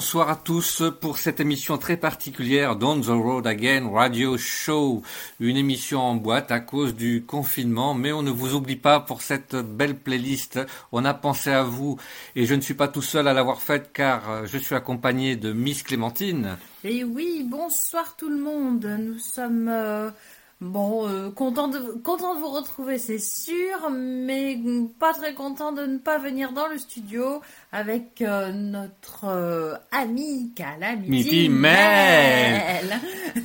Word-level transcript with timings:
bonsoir 0.00 0.30
à 0.30 0.36
tous 0.36 0.82
pour 0.98 1.18
cette 1.18 1.40
émission 1.40 1.76
très 1.76 1.98
particulière 1.98 2.74
d'On 2.74 3.02
the 3.02 3.08
Road 3.08 3.46
Again 3.46 3.90
Radio 3.92 4.38
Show. 4.38 5.02
Une 5.40 5.58
émission 5.58 6.00
en 6.00 6.14
boîte 6.14 6.50
à 6.50 6.58
cause 6.58 6.94
du 6.94 7.26
confinement, 7.26 7.92
mais 7.92 8.10
on 8.10 8.22
ne 8.22 8.30
vous 8.30 8.54
oublie 8.54 8.76
pas 8.76 9.00
pour 9.00 9.20
cette 9.20 9.54
belle 9.54 9.98
playlist. 9.98 10.58
On 10.90 11.04
a 11.04 11.12
pensé 11.12 11.50
à 11.50 11.64
vous 11.64 11.98
et 12.34 12.46
je 12.46 12.54
ne 12.54 12.62
suis 12.62 12.72
pas 12.72 12.88
tout 12.88 13.02
seul 13.02 13.28
à 13.28 13.34
l'avoir 13.34 13.60
faite 13.60 13.90
car 13.92 14.46
je 14.46 14.56
suis 14.56 14.74
accompagné 14.74 15.36
de 15.36 15.52
Miss 15.52 15.82
Clémentine. 15.82 16.56
Et 16.82 17.04
oui, 17.04 17.46
bonsoir 17.46 18.16
tout 18.16 18.30
le 18.30 18.40
monde. 18.40 18.86
Nous 18.98 19.18
sommes... 19.18 19.68
Euh, 19.68 20.10
Bon, 20.60 21.08
euh, 21.08 21.30
content, 21.30 21.68
de, 21.68 21.78
content 22.04 22.34
de 22.34 22.40
vous 22.40 22.50
retrouver, 22.50 22.98
c'est 22.98 23.18
sûr, 23.18 23.88
mais 23.90 24.60
pas 24.98 25.14
très 25.14 25.32
content 25.32 25.72
de 25.72 25.86
ne 25.86 25.96
pas 25.96 26.18
venir 26.18 26.52
dans 26.52 26.66
le 26.66 26.76
studio 26.76 27.40
avec 27.72 28.20
euh, 28.20 28.52
notre 28.52 29.24
euh, 29.24 29.76
amie 29.90 30.52
Calamity 30.54 31.48
Mel, 31.48 33.00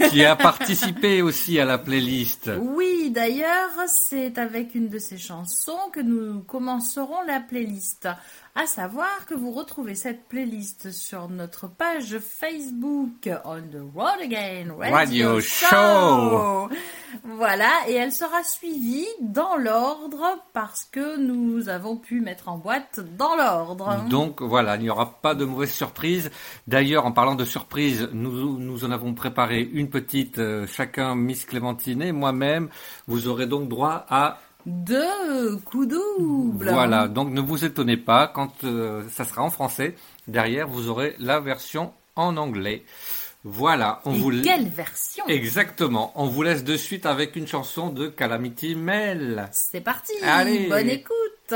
qui 0.09 0.25
a 0.25 0.35
participé 0.35 1.21
aussi 1.21 1.57
à 1.57 1.63
la 1.63 1.77
playlist. 1.77 2.51
Oui, 2.59 3.11
d'ailleurs, 3.11 3.71
c'est 3.87 4.37
avec 4.37 4.75
une 4.75 4.89
de 4.89 4.99
ses 4.99 5.17
chansons 5.17 5.89
que 5.93 6.01
nous 6.01 6.41
commencerons 6.41 7.21
la 7.25 7.39
playlist. 7.39 8.09
À 8.57 8.67
savoir 8.67 9.25
que 9.27 9.33
vous 9.33 9.51
retrouvez 9.51 9.95
cette 9.95 10.29
playlist 10.29 10.89
sur 10.93 11.27
notre 11.27 11.67
page 11.67 12.17
Facebook 12.19 13.29
On 13.43 13.59
the 13.59 13.83
Road 13.93 14.21
Again 14.23 14.73
Radio, 14.79 15.41
Show. 15.41 16.69
Voilà, 17.25 17.69
et 17.89 17.95
elle 17.95 18.13
sera 18.13 18.43
suivie 18.43 19.07
dans 19.19 19.57
l'ordre 19.57 20.41
parce 20.53 20.85
que 20.85 21.17
nous 21.17 21.67
avons 21.67 21.97
pu 21.97 22.21
mettre 22.21 22.47
en 22.47 22.57
boîte 22.57 23.01
dans 23.17 23.35
l'ordre. 23.35 24.05
Donc 24.09 24.41
voilà, 24.41 24.77
il 24.77 24.83
n'y 24.83 24.89
aura 24.89 25.19
pas 25.21 25.35
de 25.35 25.43
mauvaise 25.43 25.73
surprise. 25.73 26.31
D'ailleurs, 26.65 27.05
en 27.05 27.11
parlant 27.11 27.35
de 27.35 27.43
surprise, 27.43 28.07
nous, 28.13 28.57
nous 28.57 28.85
en 28.85 28.91
avons 28.91 29.13
préparé 29.13 29.69
une 29.73 29.89
petite, 29.89 30.39
euh, 30.39 30.65
chacun 30.65 31.13
Miss 31.15 31.43
Clémentine 31.43 32.01
et 32.01 32.13
moi-même. 32.13 32.69
Vous 33.07 33.27
aurez 33.27 33.47
donc 33.47 33.67
droit 33.67 34.05
à 34.09 34.37
deux 34.65 35.57
coups 35.57 35.87
doubles. 35.87 36.69
Voilà, 36.71 37.07
donc 37.07 37.31
ne 37.31 37.41
vous 37.41 37.65
étonnez 37.65 37.97
pas 37.97 38.27
quand 38.27 38.63
euh, 38.63 39.03
ça 39.09 39.23
sera 39.23 39.43
en 39.43 39.49
français. 39.49 39.95
Derrière, 40.27 40.67
vous 40.67 40.89
aurez 40.89 41.15
la 41.19 41.39
version 41.39 41.93
en 42.15 42.37
anglais. 42.37 42.83
Voilà, 43.43 44.01
on 44.05 44.11
vous 44.13 44.31
quelle 44.41 44.67
version? 44.69 45.23
Exactement. 45.27 46.11
On 46.15 46.25
vous 46.25 46.41
laisse 46.41 46.63
de 46.63 46.75
suite 46.75 47.05
avec 47.05 47.35
une 47.35 47.45
chanson 47.45 47.89
de 47.89 48.07
Calamity 48.07 48.73
Mel. 48.73 49.47
C'est 49.51 49.81
parti. 49.81 50.13
Allez. 50.23 50.67
Bonne 50.67 50.89
écoute. 50.89 51.53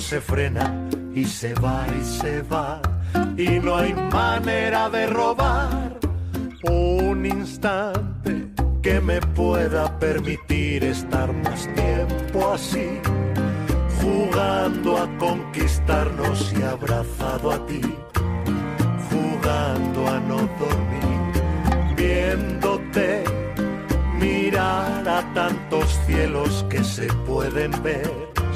Se 0.00 0.20
frena 0.20 0.88
y 1.14 1.24
se 1.24 1.54
va 1.54 1.86
y 1.98 2.04
se 2.04 2.42
va 2.42 2.80
y 3.36 3.58
no 3.58 3.76
hay 3.76 3.94
manera 3.94 4.90
de 4.90 5.06
robar 5.06 5.98
un 6.62 7.24
instante 7.24 8.48
que 8.82 9.00
me 9.00 9.20
pueda 9.20 9.98
permitir 9.98 10.84
estar 10.84 11.32
más 11.32 11.68
tiempo 11.74 12.52
así, 12.52 13.00
jugando 14.02 14.98
a 14.98 15.08
conquistarnos 15.16 16.52
y 16.58 16.62
abrazado 16.62 17.52
a 17.52 17.66
ti, 17.66 17.80
jugando 19.10 20.08
a 20.08 20.20
no 20.20 20.36
dormir, 20.60 21.96
viéndote 21.96 23.24
mirar 24.20 25.08
a 25.08 25.34
tantos 25.34 25.98
cielos 26.06 26.64
que 26.68 26.84
se 26.84 27.06
pueden 27.26 27.70
ver 27.82 28.33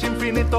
Solo 0.00 0.49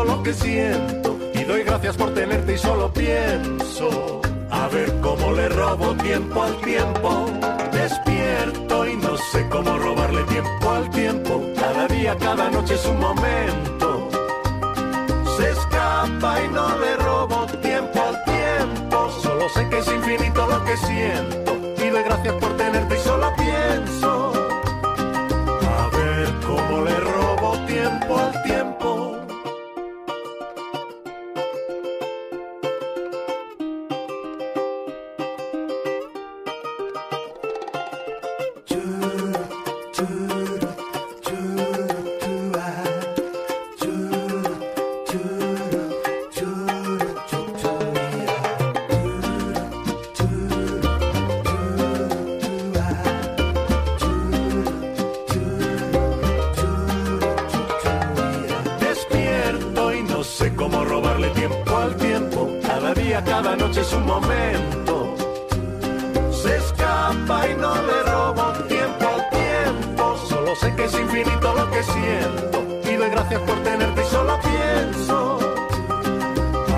Sé 70.62 70.76
que 70.76 70.86
es 70.86 70.94
infinito 70.94 71.56
lo 71.56 71.72
que 71.72 71.82
siento 71.82 72.64
y 72.88 72.96
doy 72.96 73.10
gracias 73.10 73.42
por 73.42 73.58
tenerte 73.64 74.00
y 74.00 74.06
solo 74.06 74.40
pienso. 74.42 75.40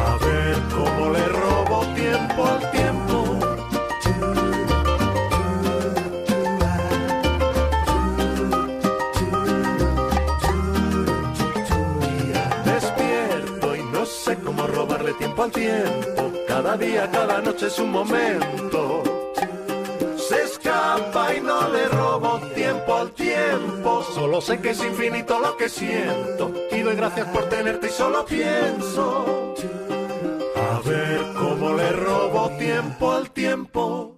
A 0.08 0.26
ver 0.26 0.58
cómo 0.74 1.10
le 1.12 1.28
robo 1.28 1.86
tiempo 1.94 2.46
al 2.46 2.72
tiempo. 2.72 3.40
Despierto 12.64 13.76
y 13.76 13.84
no 13.84 14.06
sé 14.06 14.38
cómo 14.46 14.66
robarle 14.66 15.12
tiempo 15.16 15.44
al 15.44 15.52
tiempo. 15.52 16.32
Cada 16.48 16.78
día, 16.78 17.12
cada 17.12 17.42
noche 17.42 17.68
es 17.68 17.78
un 17.80 17.92
momento 17.92 19.13
trampa 20.94 21.36
y 21.36 21.42
no 21.42 21.68
le 21.70 21.88
robo 21.88 22.40
tiempo 22.56 22.96
al 22.96 23.12
tiempo. 23.12 24.04
Solo 24.14 24.42
sé 24.42 24.60
que 24.60 24.72
es 24.72 24.84
infinito 24.84 25.40
lo 25.40 25.56
que 25.58 25.70
siento 25.70 26.52
y 26.72 26.82
doy 26.82 26.96
gracias 26.96 27.28
por 27.28 27.50
tenerte 27.50 27.88
y 27.88 27.90
solo 27.90 28.26
pienso. 28.26 29.56
A 30.56 30.88
ver 30.88 31.22
cómo 31.38 31.74
le 31.74 31.92
robo 31.92 32.50
tiempo 32.58 33.12
al 33.12 33.30
tiempo. 33.32 34.18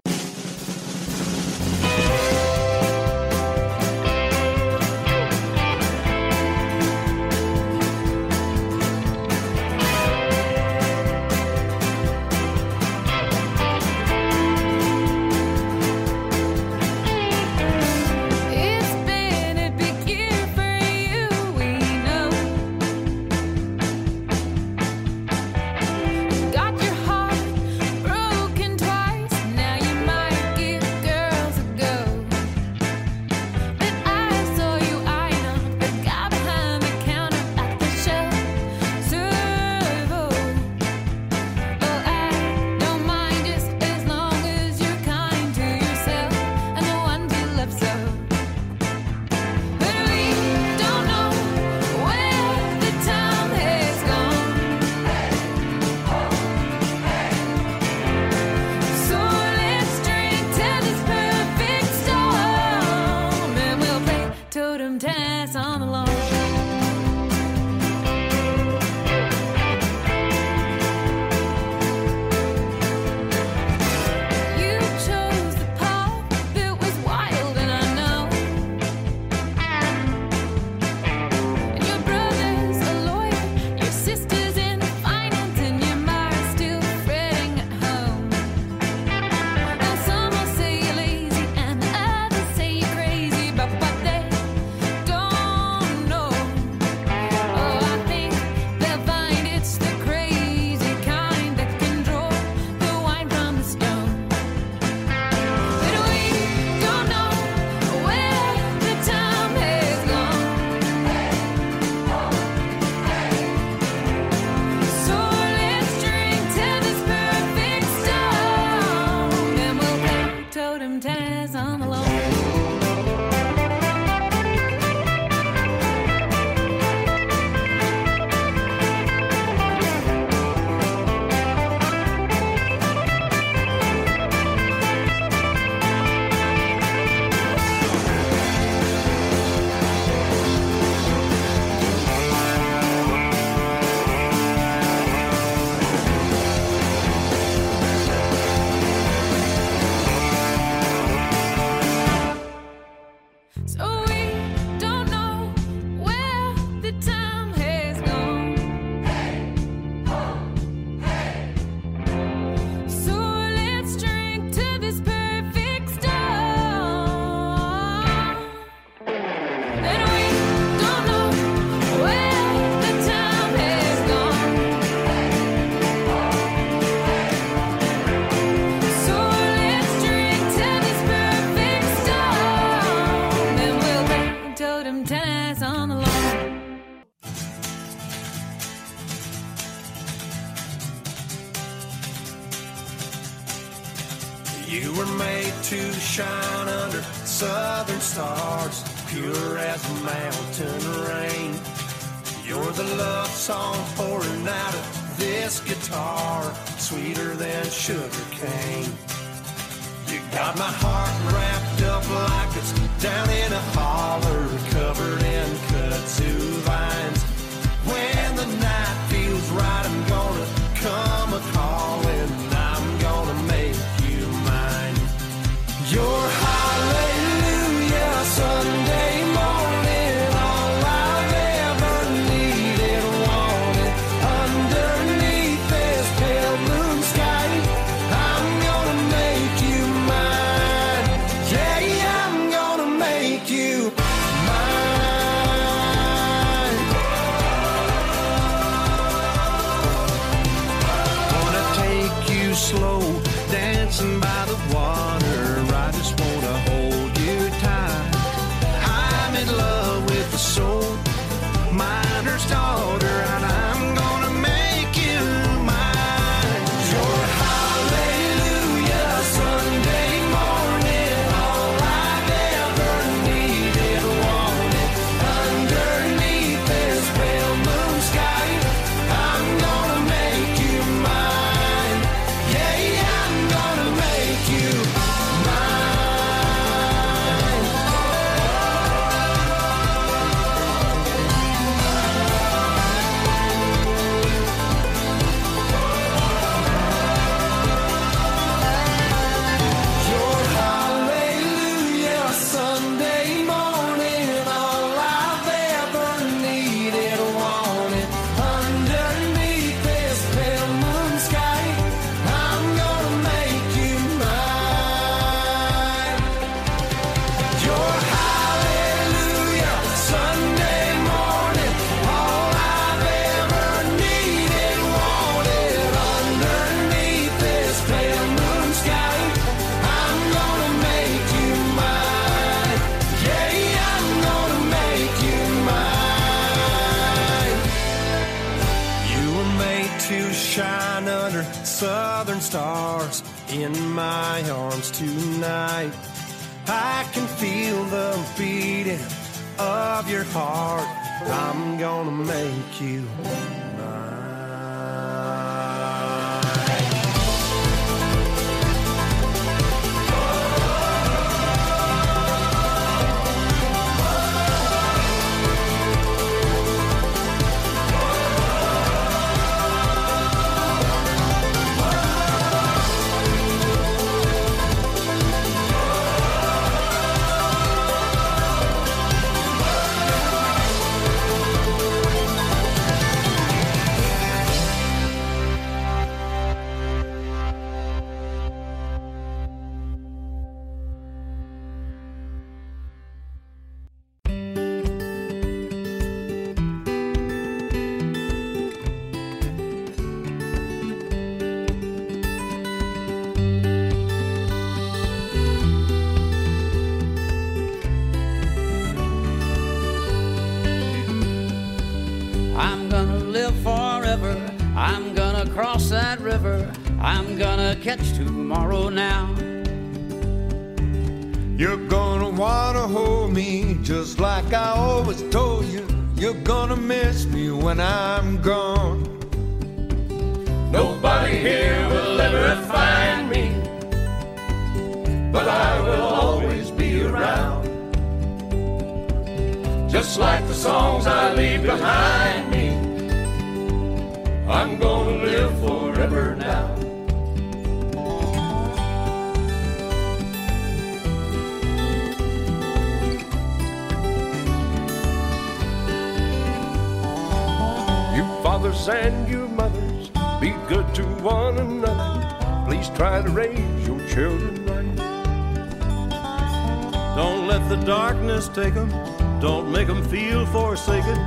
Don't 469.40 469.72
make 469.72 469.88
them 469.88 470.04
feel 470.04 470.46
forsaken, 470.46 471.18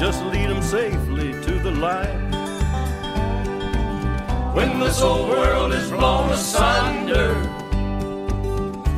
just 0.00 0.24
lead 0.24 0.48
them 0.48 0.62
safely 0.62 1.32
to 1.32 1.58
the 1.60 1.70
light. 1.70 2.16
When 4.54 4.80
this 4.80 5.00
whole 5.00 5.28
world 5.28 5.72
is 5.72 5.90
blown 5.90 6.30
asunder 6.30 7.34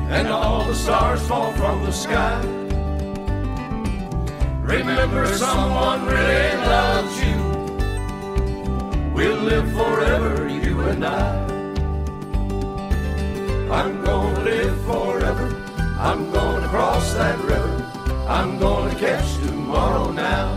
and 0.09 0.29
all 0.29 0.65
the 0.65 0.75
stars 0.75 1.21
fall 1.27 1.53
from 1.53 1.85
the 1.85 1.93
sky, 1.93 2.41
remember 4.63 5.27
someone 5.27 6.07
really 6.07 6.57
loves 6.57 7.21
you. 7.23 7.51
We'll 9.13 9.43
live 9.43 9.71
forever, 9.73 10.49
you 10.49 10.81
and 10.81 11.05
I. 11.05 11.45
I'm 13.71 14.03
gonna 14.05 14.41
live 14.41 14.85
forever. 14.87 15.49
I'm 15.99 16.33
gonna 16.33 16.69
cross 16.69 17.13
that 17.15 17.39
river. 17.41 17.80
I'm 18.31 18.61
gonna 18.61 18.95
catch 18.95 19.35
tomorrow 19.39 20.13
now. 20.13 20.55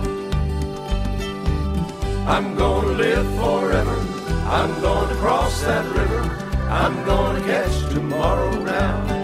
I'm 2.27 2.55
gonna 2.55 2.89
live 2.89 3.25
forever. 3.35 3.97
I'm 4.45 4.79
gonna 4.79 5.15
cross 5.15 5.59
that 5.63 5.83
river. 5.95 6.21
I'm 6.69 7.03
gonna 7.03 7.41
catch 7.41 7.91
tomorrow 7.91 8.59
now. 8.59 9.22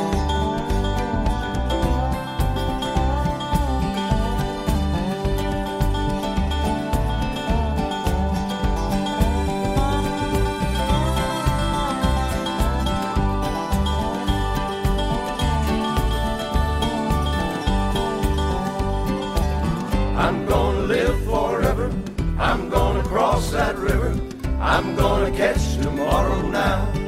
I'm 24.72 24.96
gonna 24.96 25.32
catch 25.32 25.78
tomorrow 25.82 26.48
now. 26.48 26.99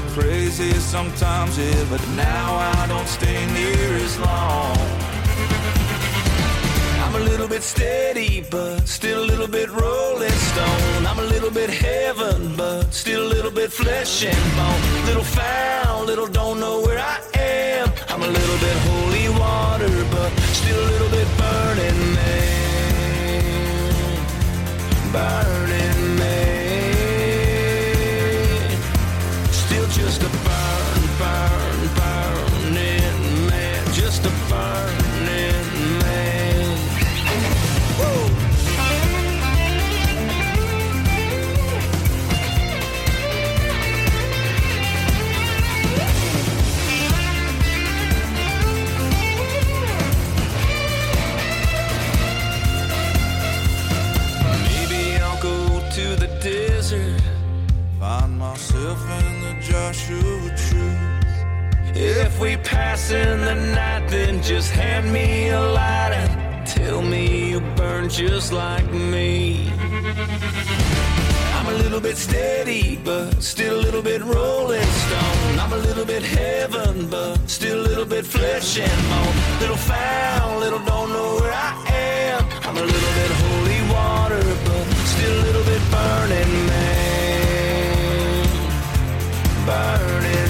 Bit 0.00 0.08
crazy 0.12 0.72
sometimes, 0.74 1.58
yeah, 1.58 1.84
but 1.88 2.06
now 2.08 2.54
I 2.54 2.86
don't 2.86 3.08
stay 3.08 3.46
near 3.58 3.96
as 4.04 4.18
long. 4.18 4.76
I'm 7.04 7.14
a 7.14 7.24
little 7.30 7.48
bit 7.48 7.62
steady, 7.62 8.44
but 8.50 8.86
still 8.86 9.24
a 9.24 9.26
little 9.32 9.48
bit 9.48 9.70
rolling 9.70 10.38
stone. 10.50 11.06
I'm 11.06 11.18
a 11.18 11.28
little 11.34 11.50
bit 11.50 11.70
heaven, 11.70 12.54
but 12.56 12.92
still 12.92 13.26
a 13.26 13.30
little 13.36 13.50
bit 13.50 13.72
flesh 13.72 14.24
and 14.24 14.44
bone. 14.56 15.06
Little 15.06 15.28
found, 15.38 16.06
little 16.06 16.26
don't 16.26 16.60
know 16.60 16.82
where 16.82 16.98
I 16.98 17.18
am. 17.34 17.88
I'm 18.08 18.22
a 18.22 18.32
little 18.38 18.58
bit 18.66 18.76
holy 18.88 19.28
water, 19.40 19.94
but 20.10 20.30
still 20.60 20.80
a 20.84 20.88
little 20.92 21.10
bit 21.18 21.28
burning 21.38 22.14
man. 22.16 22.56
Burning 25.12 25.65
myself 58.96 59.24
in 59.24 59.40
the 59.40 59.62
Joshua 59.62 60.56
tree. 60.56 61.98
If 61.98 62.40
we 62.40 62.56
pass 62.58 63.10
in 63.10 63.40
the 63.40 63.54
night, 63.74 64.08
then 64.08 64.42
just 64.42 64.70
hand 64.70 65.12
me 65.12 65.48
a 65.48 65.60
light 65.60 66.12
and 66.12 66.66
tell 66.66 67.02
me 67.02 67.50
you 67.50 67.60
burn 67.76 68.08
just 68.08 68.52
like 68.52 68.90
me. 68.92 69.70
I'm 71.54 71.66
a 71.66 71.78
little 71.78 72.00
bit 72.00 72.16
steady, 72.16 72.96
but 72.96 73.42
still 73.42 73.80
a 73.80 73.82
little 73.82 74.02
bit 74.02 74.22
rolling 74.22 74.82
stone. 74.82 75.58
I'm 75.58 75.72
a 75.72 75.78
little 75.78 76.04
bit 76.04 76.22
heaven, 76.22 77.08
but 77.08 77.48
still 77.48 77.80
a 77.80 77.86
little 77.86 78.04
bit 78.04 78.26
flesh 78.26 78.78
and 78.78 79.02
bone. 79.10 79.60
Little 79.60 79.76
found, 79.76 80.60
little 80.60 80.78
don't 80.80 81.08
know 81.08 81.36
where 81.40 81.52
I 81.52 81.72
am. 81.88 82.44
I'm 82.62 82.76
a 82.76 82.86
little 82.92 83.14
bit 83.20 83.30
holy 83.42 83.80
water, 83.94 84.42
but 84.66 84.84
still 85.06 85.34
a 85.40 85.42
little 85.46 85.64
bit 85.64 85.82
burning 85.90 86.66
man. 86.66 87.05
Burning 89.66 90.45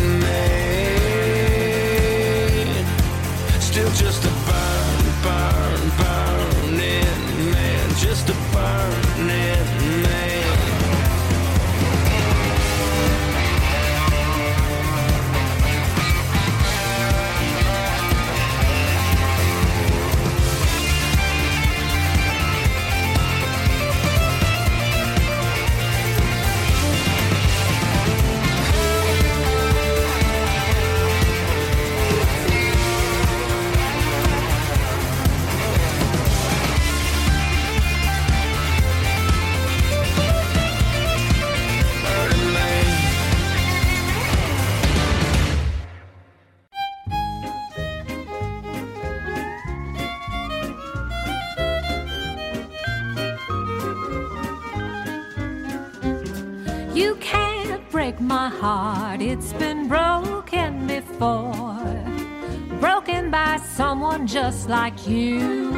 By 63.31 63.59
someone 63.59 64.27
just 64.27 64.69
like 64.69 65.07
you. 65.09 65.73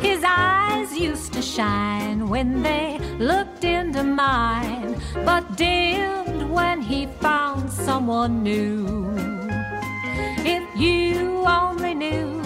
His 0.00 0.22
eyes 0.24 0.96
used 0.96 1.32
to 1.32 1.42
shine 1.42 2.28
when 2.28 2.62
they 2.62 2.98
looked 3.18 3.64
into 3.64 4.04
mine, 4.04 5.00
but 5.24 5.56
dimmed 5.56 6.50
when 6.50 6.82
he 6.82 7.06
found 7.20 7.72
someone 7.72 8.42
new. 8.42 9.16
If 10.44 10.64
you 10.78 11.44
only 11.46 11.94
knew 11.94 12.42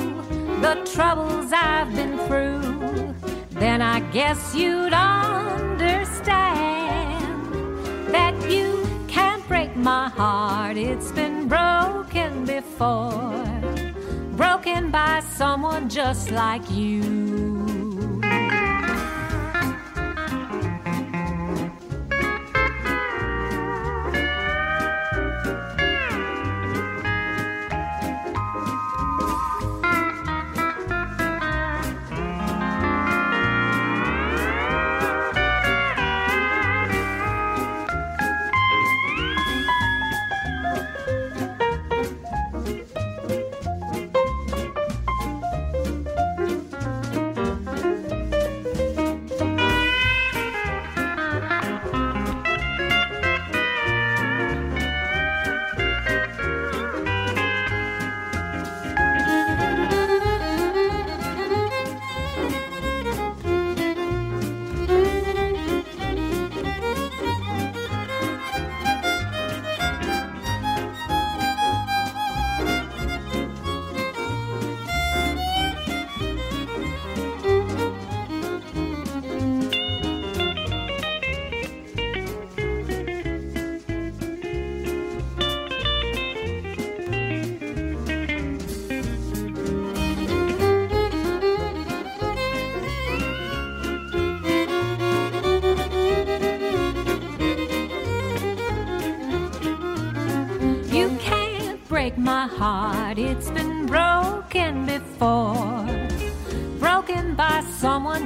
the 0.61 0.89
troubles 0.95 1.53
I've 1.53 1.93
been 1.95 2.19
through, 2.27 3.15
then 3.51 3.83
I 3.83 4.01
guess 4.13 4.55
you'd 4.55 4.93
understand 4.93 6.05
that 8.15 8.35
you 8.51 8.89
break 9.71 9.85
my 9.85 10.09
heart. 10.09 10.77
It's 10.77 11.13
been 11.13 11.49
broken 11.49 12.45
before, 12.45 13.45
broken 14.37 14.91
by 14.91 15.21
someone 15.21 15.89
just 15.89 16.31
like 16.31 16.69
you. 16.71 17.60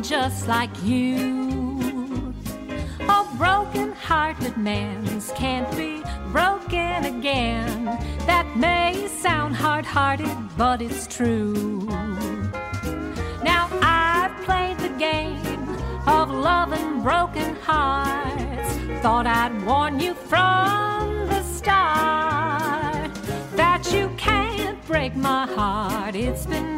Just 0.04 0.46
like 0.46 0.70
you. 0.82 2.34
A 3.08 3.26
broken 3.38 3.92
hearted 3.92 4.56
man's 4.58 5.32
can't 5.32 5.70
be 5.76 6.02
broken 6.30 7.04
again. 7.04 7.86
That 8.26 8.46
may 8.54 9.08
sound 9.08 9.56
hard 9.56 9.86
hearted, 9.86 10.36
but 10.58 10.82
it's 10.82 11.06
true. 11.06 11.54
Now 13.42 13.68
I've 13.80 14.36
played 14.44 14.78
the 14.78 14.94
game 14.98 15.68
of 16.06 16.28
loving 16.30 17.02
broken 17.02 17.56
hearts. 17.56 18.74
Thought 19.00 19.26
I'd 19.26 19.64
warn 19.64 20.00
you 20.00 20.12
from 20.12 21.28
the 21.28 21.42
start 21.42 23.14
that 23.56 23.90
you 23.90 24.10
can't 24.18 24.84
break 24.86 25.16
my 25.16 25.46
heart. 25.46 26.14
It's 26.14 26.44
been 26.44 26.73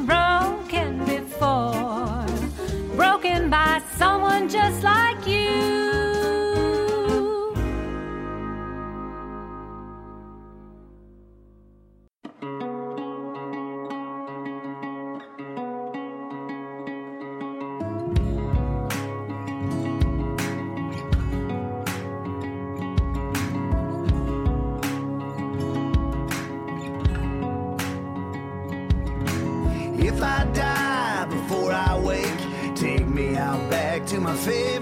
by 3.50 3.80
someone 3.96 4.48
just 4.48 4.82
like 4.82 5.26
you. 5.26 5.85
Back 34.46 34.75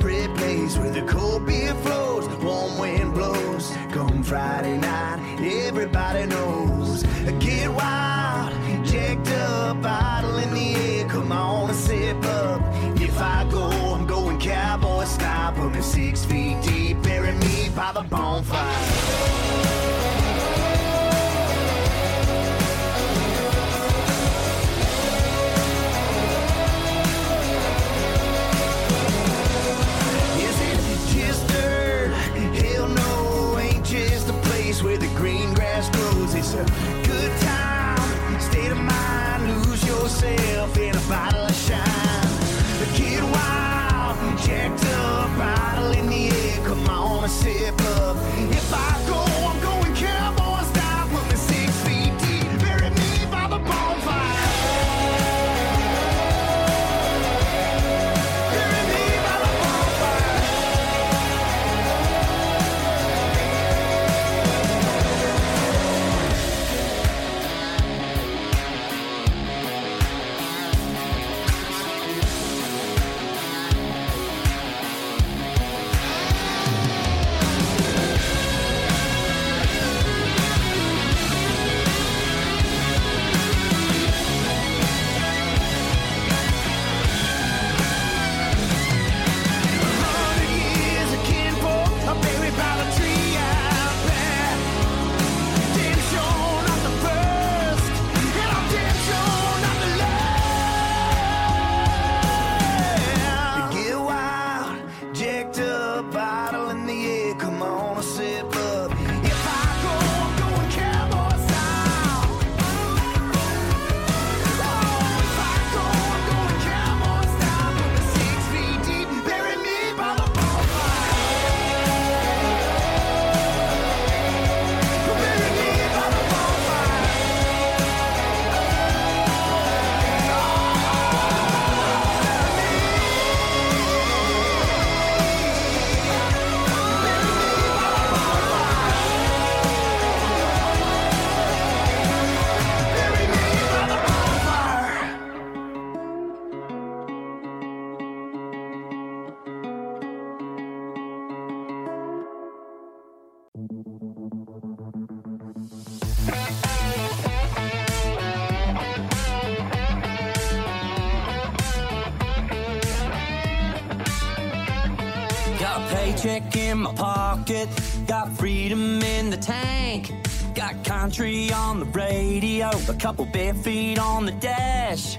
Paycheck 166.25 166.57
in 166.57 166.79
my 166.79 166.95
pocket, 166.95 167.69
got 168.07 168.33
freedom 168.33 169.03
in 169.03 169.29
the 169.29 169.37
tank. 169.37 170.11
Got 170.55 170.83
country 170.83 171.53
on 171.53 171.81
the 171.81 171.85
radio, 171.85 172.71
a 172.89 172.95
couple 172.95 173.27
bare 173.27 173.53
feet 173.53 173.99
on 173.99 174.25
the 174.25 174.33
dash. 174.33 175.19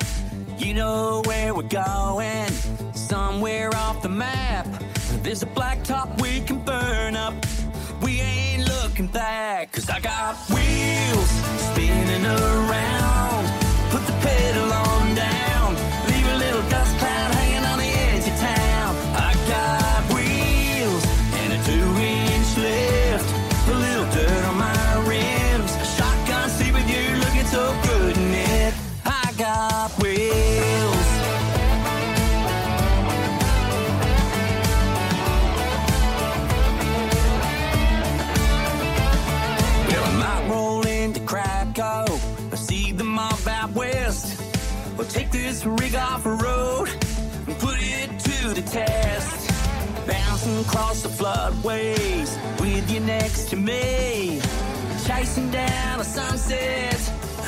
You 0.58 0.74
know 0.74 1.22
where 1.26 1.54
we're 1.54 1.62
going, 1.62 2.50
somewhere 2.96 3.70
off 3.76 4.02
the 4.02 4.10
map. 4.10 4.66
There's 5.22 5.44
a 5.44 5.46
blacktop 5.46 6.20
we 6.20 6.40
can 6.40 6.58
burn 6.66 7.16
up. 7.16 7.36
We 8.02 8.22
ain't 8.22 8.68
looking 8.68 9.06
back, 9.06 9.74
cause 9.74 9.88
I 9.88 10.00
got 10.00 10.36
wheels 10.50 11.30
spinning 11.70 12.26
around. 12.26 13.46
Put 13.92 14.08
the 14.08 14.14
pedal 14.24 14.74
on 14.74 15.14
down, 15.14 15.35
Rig 45.66 45.96
off 45.96 46.28
a 46.28 46.30
road 46.30 46.90
and 47.48 47.58
put 47.58 47.78
it 47.80 48.20
to 48.20 48.54
the 48.54 48.62
test. 48.62 49.50
Bouncing 50.06 50.60
across 50.60 51.02
the 51.02 51.10
floodways 51.10 52.30
with 52.62 52.92
you 52.92 53.00
next 53.00 53.50
to 53.50 53.56
me. 53.56 54.40
Chasing 55.08 55.50
down 55.50 56.00
a 56.00 56.04
sunset 56.04 57.02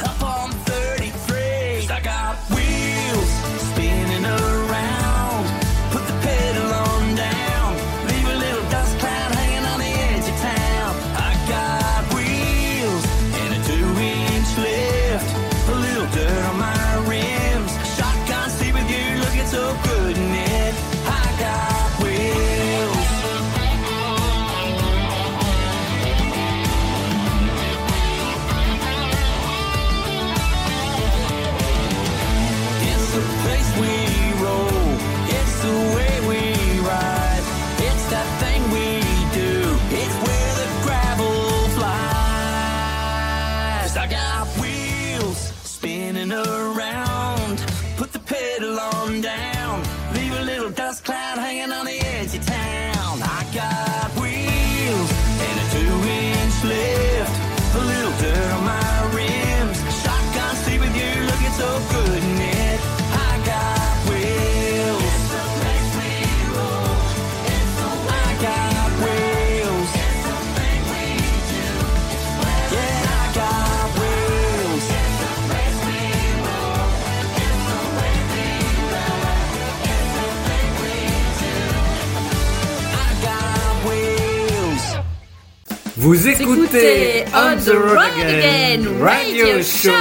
up 0.03 0.23
on 0.23 0.49
33. 0.49 1.81
Cause 1.81 1.91
I 1.91 2.01
got 2.01 2.37
wheels 2.49 3.29
spinning 3.71 4.25
around. 4.25 4.56
Vous 86.07 86.23
écoutez 86.29 87.25
On 87.33 87.57
the 87.57 87.75
Road 87.75 87.99
Radio 89.01 89.61
Show 89.61 89.91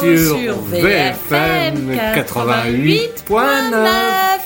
sur 0.00 0.58
VFM 0.62 1.90
88.9. 2.14 4.40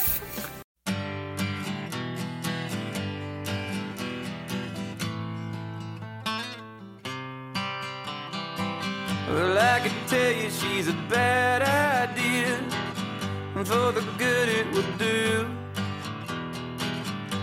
for 13.64 13.92
the 13.92 14.02
good 14.18 14.48
it 14.48 14.66
would 14.74 14.98
do. 14.98 15.46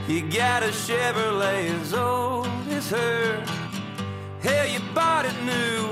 You 0.09 0.29
got 0.29 0.61
a 0.61 0.67
Chevrolet 0.67 1.69
as 1.81 1.93
old 1.93 2.47
as 2.67 2.89
her. 2.89 3.50
Hey, 4.41 4.73
you 4.73 4.79
bought 4.95 5.27
it 5.27 5.35
new 5.45 5.90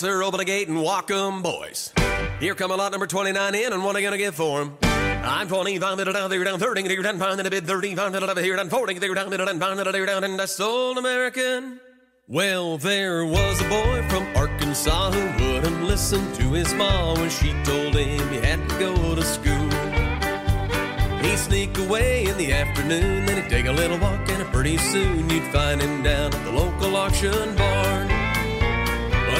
Sir, 0.00 0.22
open 0.22 0.38
the 0.38 0.46
gate 0.46 0.66
and 0.66 0.80
walk 0.80 1.10
'em, 1.10 1.42
boys. 1.42 1.92
Here 2.40 2.54
come 2.54 2.70
a 2.70 2.74
lot 2.74 2.90
number 2.90 3.06
29 3.06 3.54
in, 3.54 3.74
and 3.74 3.84
what 3.84 3.94
are 3.94 4.00
you 4.00 4.06
gonna 4.06 4.16
get 4.16 4.32
for 4.32 4.62
'em? 4.62 4.78
I'm 5.22 5.46
25 5.46 5.98
minute 5.98 6.14
down, 6.14 6.30
there 6.30 6.42
down 6.42 6.58
30, 6.58 6.88
there 6.88 7.02
down 7.02 7.18
pound, 7.18 7.38
and 7.38 7.46
a 7.46 7.50
bit 7.50 7.66
35 7.66 8.10
minute 8.10 8.38
here 8.38 8.56
down 8.56 8.70
40, 8.70 8.94
there 8.94 9.12
down 9.12 9.28
minute 9.28 9.44
down 9.44 9.60
pound, 9.60 9.78
and 9.78 9.92
there 9.92 10.06
down, 10.06 10.24
and 10.24 10.40
that's 10.40 10.58
old 10.58 10.96
American. 10.96 11.80
Well, 12.26 12.78
there 12.78 13.26
was 13.26 13.60
a 13.60 13.68
boy 13.68 14.02
from 14.08 14.26
Arkansas 14.34 15.10
who 15.10 15.52
wouldn't 15.52 15.84
listen 15.84 16.32
to 16.32 16.44
his 16.44 16.72
mom 16.72 17.20
when 17.20 17.28
she 17.28 17.52
told 17.62 17.94
him 17.94 18.26
he 18.30 18.38
had 18.38 18.66
to 18.70 18.78
go 18.78 19.14
to 19.14 19.22
school. 19.22 19.68
He'd 21.20 21.38
sneak 21.38 21.76
away 21.76 22.24
in 22.24 22.38
the 22.38 22.54
afternoon, 22.54 23.26
then 23.26 23.42
he'd 23.42 23.50
take 23.50 23.66
a 23.66 23.72
little 23.72 23.98
walk, 23.98 24.26
and 24.30 24.50
pretty 24.50 24.78
soon 24.78 25.28
you'd 25.28 25.52
find 25.52 25.78
him 25.78 26.02
down 26.02 26.32
at 26.32 26.42
the 26.46 26.52
local 26.52 26.96
auction 26.96 27.54
barn. 27.54 28.09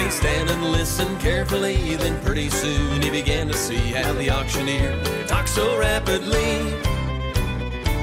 He'd 0.00 0.12
stand 0.12 0.48
and 0.48 0.72
listen 0.72 1.18
carefully, 1.18 1.96
then 1.96 2.18
pretty 2.24 2.48
soon 2.48 3.02
he 3.02 3.10
began 3.10 3.48
to 3.48 3.54
see 3.54 3.92
how 3.92 4.14
the 4.14 4.30
auctioneer 4.30 4.98
talked 5.26 5.50
so 5.50 5.78
rapidly. 5.78 6.56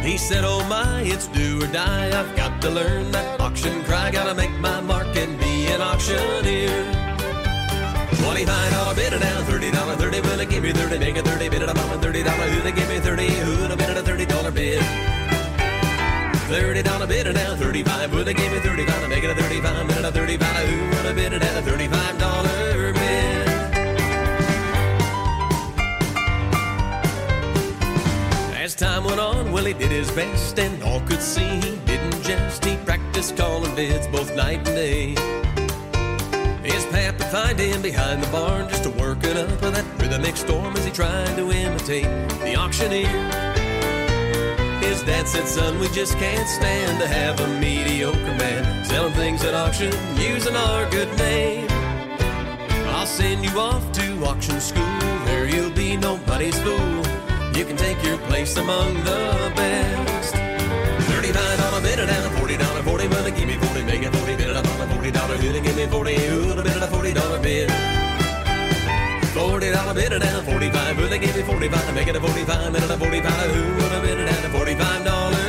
He 0.08 0.16
said, 0.18 0.44
Oh 0.46 0.64
my, 0.70 1.02
it's 1.02 1.28
do 1.28 1.64
or 1.64 1.68
die. 1.68 2.08
I've 2.18 2.36
got 2.36 2.62
to 2.62 2.70
learn 2.70 3.12
that 3.12 3.42
auction 3.42 3.84
cry. 3.86 4.12
Gotta 4.12 4.36
make 4.36 4.52
my 4.60 4.80
mark 4.80 5.08
and 5.18 5.40
be 5.40 5.66
an 5.68 5.82
auctioneer. 5.82 6.84
Twenty-five 8.22 8.72
dollar 8.72 8.96
bid 8.96 9.14
it 9.14 9.22
down, 9.22 9.44
thirty 9.46 9.72
dollar 9.72 9.96
thirty. 9.96 10.22
Will 10.22 10.40
it 10.40 10.50
give 10.50 10.64
me 10.64 10.74
thirty? 10.74 11.00
Make 11.00 11.18
a 11.18 11.24
thirty 11.24 11.50
bid 11.50 11.64
it 11.64 11.70
up 11.70 11.80
on 11.80 12.00
thirty 12.00 12.22
dollar. 12.22 12.44
Who'll 12.44 12.72
give 12.72 12.90
me 12.90 13.00
thirty? 13.00 13.28
Who'll 13.28 13.76
bid 13.76 13.90
it 13.90 13.98
a 13.98 14.04
thirty 14.04 14.26
dollar 14.26 14.52
bid? 14.52 15.17
Thirty 16.48 16.82
dollar 16.82 17.08
bid 17.08 17.28
it 17.28 17.34
down, 17.34 17.58
thirty-five. 17.58 18.14
Will 18.14 18.24
they 18.24 18.34
give 18.34 18.52
me 18.52 18.60
thirty-five? 18.60 19.10
Make 19.10 19.24
it 19.24 19.30
a 19.30 19.36
thirty-five. 19.36 19.88
Bid 19.88 19.98
it 19.98 20.06
a 20.06 20.12
thirty-five. 20.12 20.68
Who 20.70 20.86
would 20.86 21.06
have 21.06 21.16
bid 21.16 21.34
it 21.34 21.44
at 21.44 21.58
a 21.58 21.62
thirty-five 21.62 22.18
dollar 22.18 22.94
bid? 22.94 23.48
As 28.56 28.76
time 28.76 29.04
went 29.04 29.20
on, 29.20 29.52
Willie 29.52 29.74
did 29.74 29.92
his 29.92 30.10
best, 30.12 30.58
and 30.58 30.82
all 30.84 31.02
could 31.02 31.22
see 31.22 31.42
he 31.42 31.76
didn't 31.86 32.24
jest. 32.24 32.64
He 32.64 32.78
practiced 32.78 33.36
calling 33.36 33.76
bids 33.76 34.08
both 34.08 34.34
night 34.36 34.66
and 34.68 34.76
day. 34.76 35.16
His 36.64 36.86
pap 36.86 37.18
would 37.20 37.28
find 37.28 37.60
him 37.60 37.82
behind 37.82 38.24
the 38.24 38.32
barn 38.32 38.70
just 38.70 38.84
to 38.84 38.90
working 38.92 39.38
up 39.38 39.50
with 39.62 39.74
that 39.74 39.86
rhythmic 40.00 40.38
storm 40.38 40.78
as 40.78 40.86
he 40.86 40.92
tried 40.92 41.36
to 41.36 41.52
imitate 41.52 42.06
the 42.40 42.56
auctioneer. 42.56 43.57
His 44.82 45.04
dad 45.04 45.28
said, 45.28 45.48
son, 45.48 45.80
we 45.80 45.88
just 45.90 46.18
can't 46.18 46.48
stand 46.48 47.00
to 47.00 47.08
have 47.08 47.40
a 47.40 47.48
mediocre 47.60 48.18
man 48.18 48.86
selling 48.86 49.14
things 49.14 49.44
at 49.44 49.54
auction 49.54 49.92
using 50.18 50.56
our 50.56 50.90
good 50.90 51.10
name. 51.18 51.68
I'll 52.96 53.06
send 53.06 53.44
you 53.44 53.60
off 53.60 53.92
to 53.94 54.26
auction 54.26 54.60
school, 54.60 54.84
there 55.26 55.46
you'll 55.48 55.72
be 55.72 55.98
nobody's 55.98 56.58
fool. 56.62 57.04
You 57.56 57.66
can 57.66 57.76
take 57.76 58.02
your 58.04 58.18
place 58.30 58.56
among 58.58 58.94
the 59.04 59.52
best. 59.56 60.36
Thirty-nine 61.10 61.58
dollar 61.58 61.82
bid 61.82 62.00
and 62.00 62.10
a 62.10 62.30
forty 62.38 62.58
dollar 62.58 62.84
forty. 62.84 63.08
Will 63.08 63.24
they 63.24 63.32
give 63.32 63.48
me 63.48 63.56
forty? 63.56 63.84
Make 63.84 64.04
it 64.04 64.16
forty 64.16 64.36
bid 64.36 64.50
a 64.50 64.64
forty 64.94 65.12
dollar. 65.12 65.36
Who'll 65.38 65.62
give 65.62 65.76
me 65.76 65.86
forty? 65.88 66.16
Who'll 66.16 66.62
bid 66.62 66.78
a 66.78 66.88
forty 66.88 67.14
dollar 67.14 67.40
bid? 67.40 68.07
Forty 69.68 69.80
dollar 69.80 69.94
bid 69.96 70.14
it 70.14 70.24
and 70.24 70.38
a 70.38 70.42
forty-five. 70.50 70.98
Will 70.98 71.10
they 71.10 71.20
give 71.20 71.36
me 71.36 71.42
forty-five? 71.42 71.94
Make 71.94 72.08
it 72.08 72.16
a 72.16 72.22
forty-five. 72.22 72.72
Bid 72.72 72.84
it 72.84 72.90
a 72.90 72.98
forty-five. 72.98 73.52
Who 73.52 73.76
will 73.76 73.90
have 73.90 74.02
bid 74.02 74.18
it 74.18 74.30
and 74.30 74.46
a 74.46 74.50
forty-five 74.58 75.04
dollar 75.04 75.47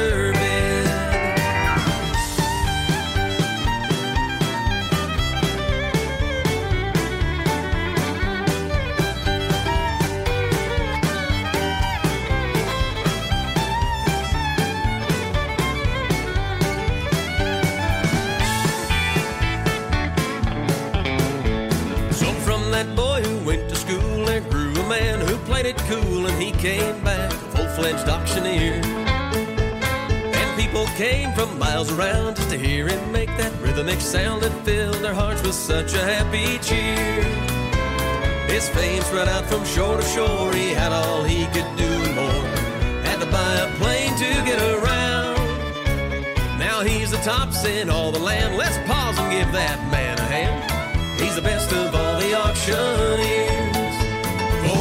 cool, 25.89 26.27
and 26.27 26.43
he 26.43 26.53
came 26.53 27.03
back 27.05 27.33
a 27.33 27.37
full-fledged 27.57 28.09
auctioneer. 28.09 28.81
And 30.35 30.61
people 30.61 30.87
came 30.97 31.33
from 31.33 31.59
miles 31.59 31.91
around 31.93 32.37
just 32.37 32.51
to 32.51 32.59
hear 32.59 32.89
him 32.89 33.13
make 33.13 33.29
that 33.37 33.53
rhythmic 33.61 34.01
sound 34.01 34.43
that 34.43 34.53
filled 34.65 34.97
their 34.97 35.15
hearts 35.15 35.43
with 35.43 35.55
such 35.55 35.95
a 35.95 35.99
happy 35.99 36.59
cheer. 36.59 37.23
His 38.49 38.69
fame 38.71 39.03
spread 39.03 39.29
out 39.29 39.45
from 39.47 39.65
shore 39.65 39.97
to 39.97 40.03
shore. 40.03 40.53
He 40.53 40.71
had 40.71 40.93
all 40.93 41.23
he 41.23 41.45
could 41.47 41.77
do 41.77 41.85
and 41.85 42.15
more. 42.15 42.45
Had 43.05 43.21
to 43.21 43.27
buy 43.31 43.55
a 43.57 43.75
plane 43.77 44.15
to 44.17 44.31
get 44.45 44.61
around. 44.61 45.39
Now 46.59 46.83
he's 46.83 47.11
the 47.11 47.19
tops 47.19 47.65
in 47.65 47.91
all 47.91 48.11
the 48.11 48.19
land. 48.19 48.57
Let's 48.57 48.79
pause 48.91 49.19
and 49.19 49.31
give 49.31 49.53
that 49.53 49.79
man 49.93 50.19
a 50.19 50.23
hand. 50.23 51.21
He's 51.21 51.37
the 51.37 51.43
best 51.43 51.73
of 51.73 51.95
all 51.95 52.19
the 52.19 52.35
auctioneers. 52.35 53.68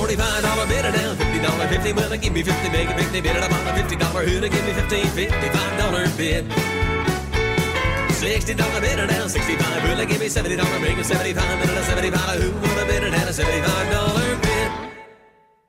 Forty-five 0.08 0.42
dollar 0.42 0.64
it 0.72 0.96
down, 0.96 1.18
fifty 1.18 1.40
dollar 1.44 1.68
fifty. 1.68 1.92
Well, 1.92 2.16
give 2.16 2.32
me 2.32 2.42
fifty, 2.42 2.70
make 2.70 2.88
it 2.88 2.96
fifty. 2.96 3.20
Up 3.28 3.52
on 3.52 3.68
a 3.68 3.74
fifty 3.76 3.98
dollar. 3.98 4.24
Who'd 4.24 4.50
give 4.50 4.66
me 4.66 4.72
fifty? 4.72 5.04
Fifty-five 5.04 5.78
dollar 5.78 6.08
bid. 6.16 6.48
Sixty 8.16 8.54
dollar 8.54 8.80
it 8.86 9.10
down, 9.10 9.28
sixty-five. 9.28 9.84
Will 9.84 10.06
give 10.06 10.22
me 10.22 10.30
seventy 10.30 10.56
dollar? 10.56 10.80
Make 10.80 10.98
it 10.98 11.04
seventy-five. 11.04 11.60
A 11.60 11.84
seventy-five. 11.84 12.42
Who 12.42 12.52
would 12.54 12.70
have 12.70 12.90
it 12.90 13.04
at 13.04 13.28
a 13.28 13.34
seventy-five 13.34 13.92
dollar 13.92 14.36
bid? 14.40 14.72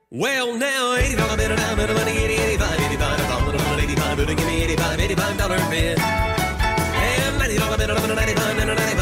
Well, 0.09 0.55
now 0.55 0.95
eighty 0.95 1.17
dollar 1.17 1.33
it 1.33 1.57
down, 1.57 1.75
bid 1.75 1.89
money, 1.93 2.11
eighty, 2.11 2.35
eighty-five, 2.35 2.79
eighty-five. 2.79 3.19
I'm 3.19 3.43
put 3.43 3.83
eighty-five, 3.83 4.17
will 4.19 4.25
give 4.25 4.47
me 4.47 4.63
eighty-five, 4.63 4.99
eighty-five 5.01 5.37
dollar 5.37 5.59
bid. 5.69 5.99
And 5.99 7.37
ninety 7.39 7.57
dollar 7.57 7.75
ninety-five, 7.75 8.15
ninety-five, 8.15 8.55
ninety-five. 8.55 8.98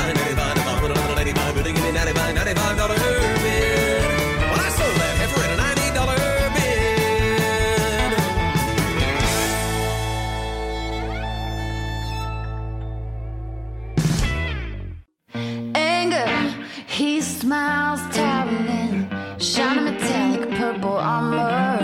Smiles 17.48 18.02
towering, 18.14 19.10
shining 19.39 19.86
metallic 19.86 20.50
purple 20.60 20.98
armor. 20.98 21.80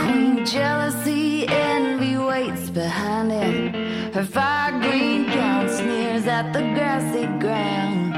Queen 0.00 0.44
jealousy, 0.44 1.46
envy 1.48 2.18
waits 2.18 2.68
behind 2.68 3.32
him. 3.32 3.72
Her 4.12 4.22
fire 4.22 4.78
green 4.82 5.24
gown 5.24 5.66
sneers 5.70 6.26
at 6.26 6.52
the 6.52 6.60
grassy 6.76 7.24
ground. 7.42 8.12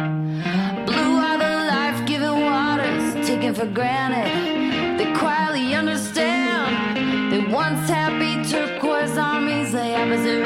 Blue 0.85 1.15
are 1.29 1.39
the 1.39 1.55
life 1.75 2.01
giving 2.09 2.41
waters 2.51 3.25
taken 3.25 3.55
for 3.55 3.67
granted. 3.67 4.99
They 4.99 5.13
quietly 5.15 5.73
understand. 5.75 7.31
They 7.31 7.43
once 7.55 7.89
happy 7.89 8.33
turquoise 8.51 9.17
armies, 9.17 9.71
they 9.71 9.95
opposite 9.95 10.43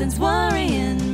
Nothing's 0.00 0.18
worrying 0.18 1.09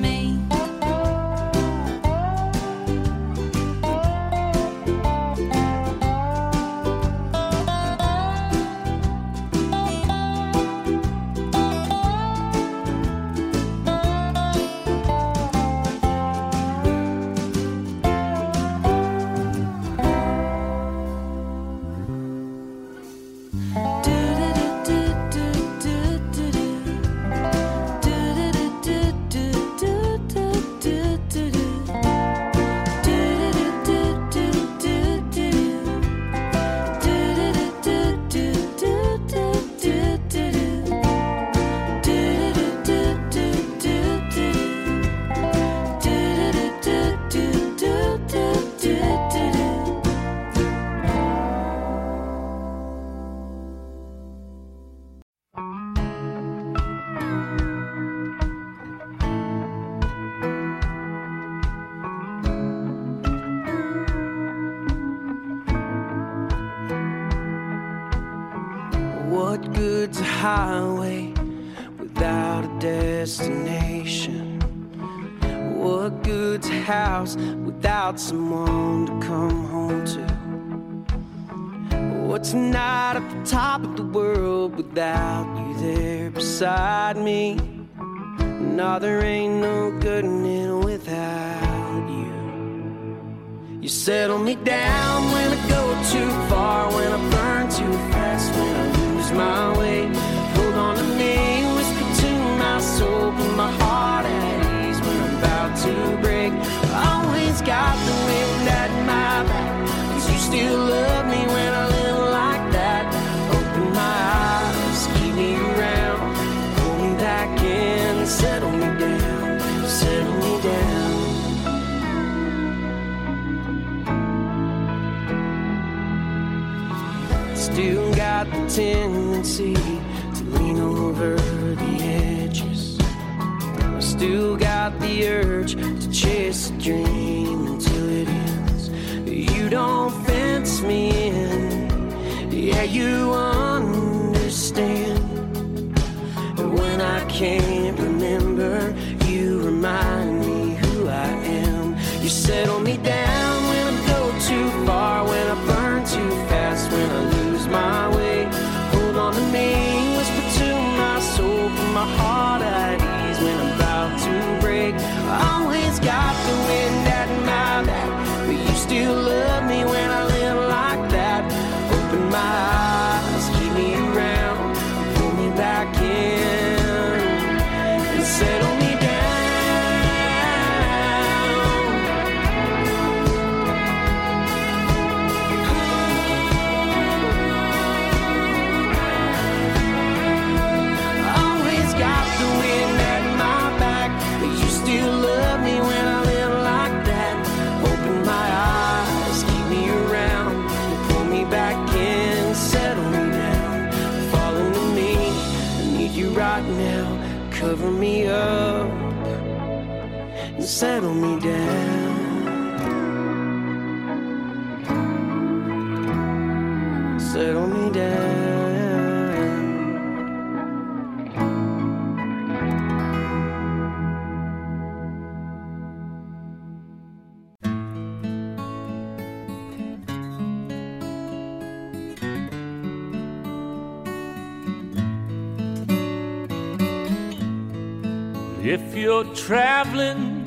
you're 239.16 239.34
traveling 239.34 240.44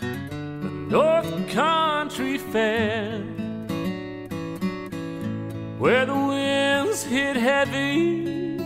the 0.00 0.70
North 0.88 1.48
Country 1.50 2.38
Fair, 2.38 3.18
where 5.78 6.06
the 6.06 6.14
winds 6.14 7.02
hit 7.02 7.36
heavy 7.36 8.56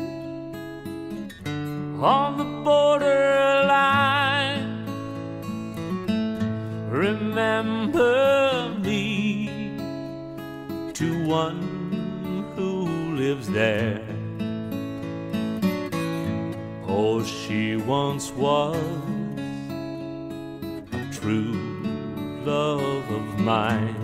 on 2.01 2.39
the 2.39 2.45
borderline, 2.63 4.05
remember 6.89 8.73
me 8.85 9.49
to 10.93 11.27
one 11.27 12.53
who 12.55 13.17
lives 13.17 13.49
there. 13.49 14.04
Oh, 16.97 17.25
she 17.25 17.75
once 17.75 18.31
was 18.31 18.77
a 20.93 21.09
true 21.11 21.83
love 22.45 23.11
of 23.11 23.41
mine. 23.41 23.97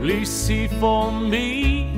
Please 0.00 0.28
see 0.28 0.68
for 0.68 1.10
me 1.10 1.90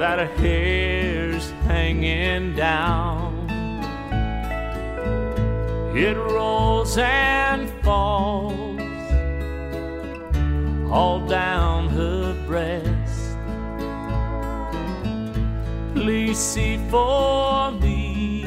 that 0.00 0.18
her 0.18 0.32
hair's 0.42 1.48
hanging 1.68 2.56
down. 2.56 3.48
It 5.94 6.16
rolls 6.16 6.98
and 6.98 7.70
falls 7.84 8.80
all 10.90 11.20
down 11.28 11.88
her 11.90 12.34
breast. 12.44 12.97
See 16.08 16.78
for 16.88 17.70
me 17.70 18.42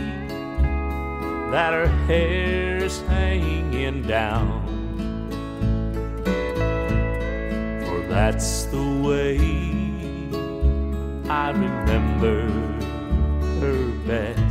that 1.52 1.74
her 1.74 1.88
hair's 2.08 3.02
hanging 3.02 4.02
down. 4.02 4.66
For 7.86 8.00
that's 8.08 8.64
the 8.66 9.02
way 9.06 9.38
I 11.30 11.52
remember 11.52 12.50
her 13.60 13.92
best. 14.08 14.51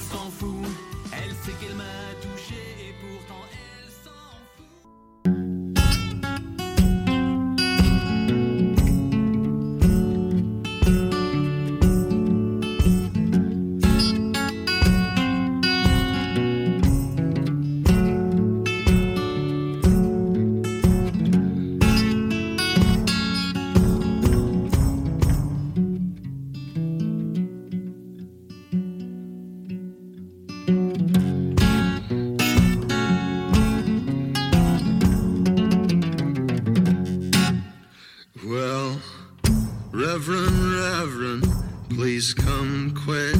Please 41.95 42.33
come 42.33 42.93
quick. 42.95 43.35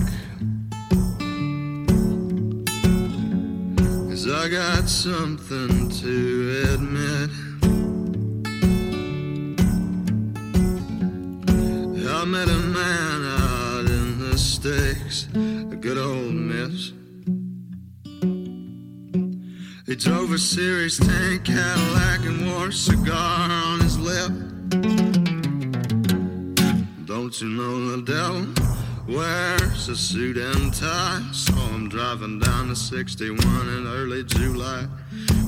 Cause 4.10 4.28
I 4.30 4.50
got 4.50 4.90
something 4.90 5.90
to 5.90 6.74
admit. 6.74 7.30
I 12.08 12.26
met 12.26 12.50
a 12.50 12.60
man 12.60 13.26
out 13.26 13.86
in 13.90 14.20
the 14.20 14.38
sticks, 14.38 15.28
a 15.34 15.76
good 15.76 15.98
old 15.98 16.34
miss. 16.34 16.92
He 19.88 19.96
drove 19.96 20.34
a 20.34 20.38
series 20.38 20.98
tank 20.98 21.46
Cadillac 21.46 22.26
and 22.26 22.52
wore 22.52 22.68
a 22.68 22.74
cigar 22.74 23.50
on 23.50 23.80
his 23.80 23.98
lip. 23.98 25.21
Know 27.40 27.96
the 27.96 28.02
devil 28.02 28.46
wears 29.08 29.88
a 29.88 29.96
suit 29.96 30.36
and 30.36 30.72
tie? 30.74 31.24
Saw 31.32 31.70
him 31.70 31.88
driving 31.88 32.40
down 32.40 32.68
the 32.68 32.76
61 32.76 33.40
in 33.70 33.88
early 33.88 34.24
July. 34.26 34.84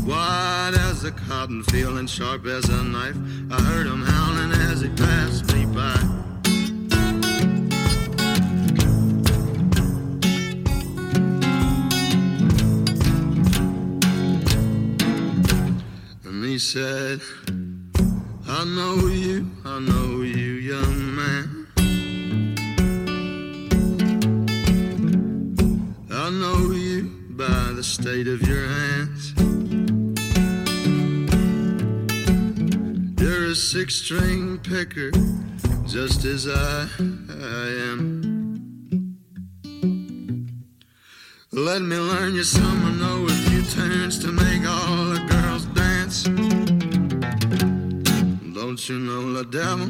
White 0.06 0.76
as 0.76 1.04
a 1.04 1.12
cotton 1.12 1.62
field 1.62 1.98
and 1.98 2.10
sharp 2.10 2.48
as 2.48 2.70
a 2.70 2.84
knife. 2.84 3.18
I 3.52 3.62
heard 3.62 3.86
him 3.86 4.02
howling 4.02 4.54
as 4.72 4.82
he 4.82 4.90
passed 4.90 5.54
me 5.54 5.66
by. 5.66 6.00
And 16.24 16.46
he 16.46 16.58
said, 16.58 17.20
I 18.48 18.64
know 18.64 19.08
you, 19.08 19.52
I 19.66 19.80
know 19.80 20.22
you, 20.22 20.54
young 20.54 21.03
the 27.84 27.90
state 27.90 28.28
of 28.30 28.42
your 28.48 28.66
hands. 28.66 29.34
You're 33.20 33.48
a 33.52 33.56
six 33.56 33.96
string 33.96 34.58
picker, 34.60 35.12
just 35.86 36.24
as 36.24 36.48
I, 36.48 36.88
I 37.00 37.66
am. 37.90 39.18
Let 41.52 41.82
me 41.82 41.98
learn 41.98 42.36
you 42.36 42.44
some, 42.44 42.86
I 42.86 42.92
know 43.02 43.26
a 43.26 43.36
few 43.50 43.64
tunes 43.64 44.18
to 44.20 44.32
make 44.32 44.66
all 44.66 45.10
the 45.16 45.20
girls 45.34 45.66
dance. 45.76 46.24
Don't 48.54 48.88
you 48.88 49.00
know 49.00 49.34
the 49.34 49.46
devil 49.60 49.90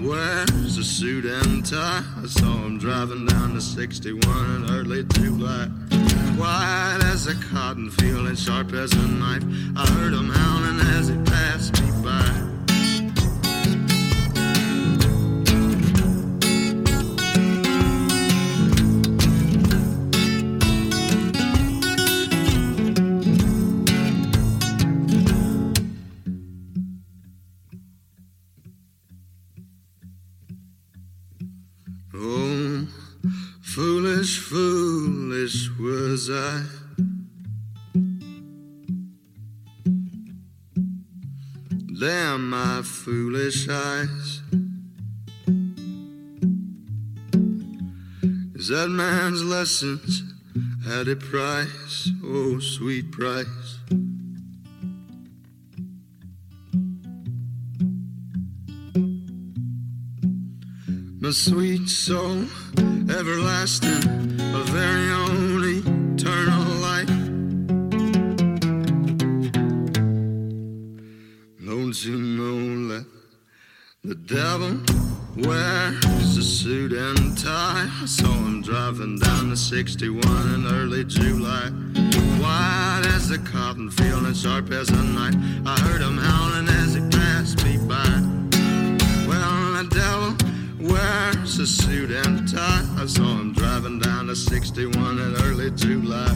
wears 0.00 0.78
a 0.78 0.84
suit 0.84 1.26
and 1.26 1.66
tie? 1.66 2.02
I 2.22 2.26
saw 2.26 2.64
him 2.64 2.78
driving 2.78 3.26
down 3.26 3.54
the 3.54 3.60
61 3.60 4.22
in 4.56 4.70
early 4.70 5.04
July. 5.04 5.87
White 6.38 7.00
as 7.02 7.26
a 7.26 7.34
cotton 7.34 7.90
field 7.90 8.28
and 8.28 8.38
sharp 8.38 8.72
as 8.72 8.92
a 8.92 9.08
knife. 9.08 9.42
I 9.76 9.84
heard 9.90 10.12
him 10.12 10.30
howling 10.30 10.78
as 10.96 11.08
he 11.08 11.16
passed 11.24 11.82
me 11.82 11.90
by. 12.00 12.57
My 42.48 42.80
foolish 42.82 43.68
eyes. 43.68 44.40
Is 48.54 48.68
that 48.68 48.88
man's 48.88 49.44
lessons 49.44 50.22
at 50.90 51.08
a 51.08 51.16
price? 51.16 52.10
Oh, 52.24 52.58
sweet 52.58 53.12
price. 53.12 53.80
my 61.20 61.30
sweet 61.32 61.88
soul, 61.88 62.44
everlasting, 63.10 64.40
a 64.40 64.62
very 64.64 65.10
own 65.10 65.60
eternal 66.16 66.64
life. 66.80 67.18
That 71.60 72.37
the 74.08 74.14
devil 74.14 74.80
wears 75.36 76.38
a 76.38 76.42
suit 76.42 76.92
and 76.92 77.36
tie? 77.36 77.86
I 78.00 78.06
saw 78.06 78.32
him 78.32 78.62
driving 78.62 79.18
down 79.18 79.50
the 79.50 79.56
61 79.56 80.54
in 80.54 80.66
early 80.66 81.04
July. 81.04 81.68
White 82.40 83.02
as 83.14 83.30
a 83.30 83.38
cotton 83.38 83.90
field 83.90 84.24
and 84.24 84.34
sharp 84.34 84.70
as 84.70 84.88
a 84.88 85.02
knife. 85.02 85.34
I 85.66 85.78
heard 85.80 86.00
him 86.00 86.16
howling 86.16 86.68
as 86.68 86.94
he 86.94 87.00
passed 87.10 87.62
me 87.64 87.76
by. 87.76 88.08
Well, 89.28 89.74
the 89.76 89.88
devil 89.92 90.88
wears 90.88 91.58
a 91.58 91.66
suit 91.66 92.10
and 92.10 92.48
tie. 92.48 92.86
I 92.96 93.04
saw 93.04 93.28
him 93.36 93.52
driving 93.52 93.98
down 93.98 94.28
the 94.28 94.36
61 94.36 95.18
in 95.18 95.36
early 95.42 95.70
July. 95.72 96.30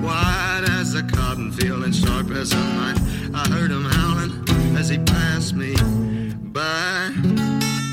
White 0.00 0.64
as 0.78 0.94
a 0.94 1.02
cotton 1.02 1.50
field 1.50 1.82
and 1.82 1.94
sharp 1.94 2.30
as 2.30 2.52
a 2.52 2.56
knife. 2.56 3.34
I 3.34 3.48
heard 3.48 3.72
him 3.72 3.84
howling 3.84 4.76
as 4.76 4.88
he 4.88 4.98
passed 4.98 5.56
me 5.56 5.74
by. 6.52 7.89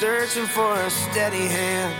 searching 0.00 0.46
for 0.46 0.80
a 0.80 0.88
steady 0.88 1.46
hand. 1.46 1.94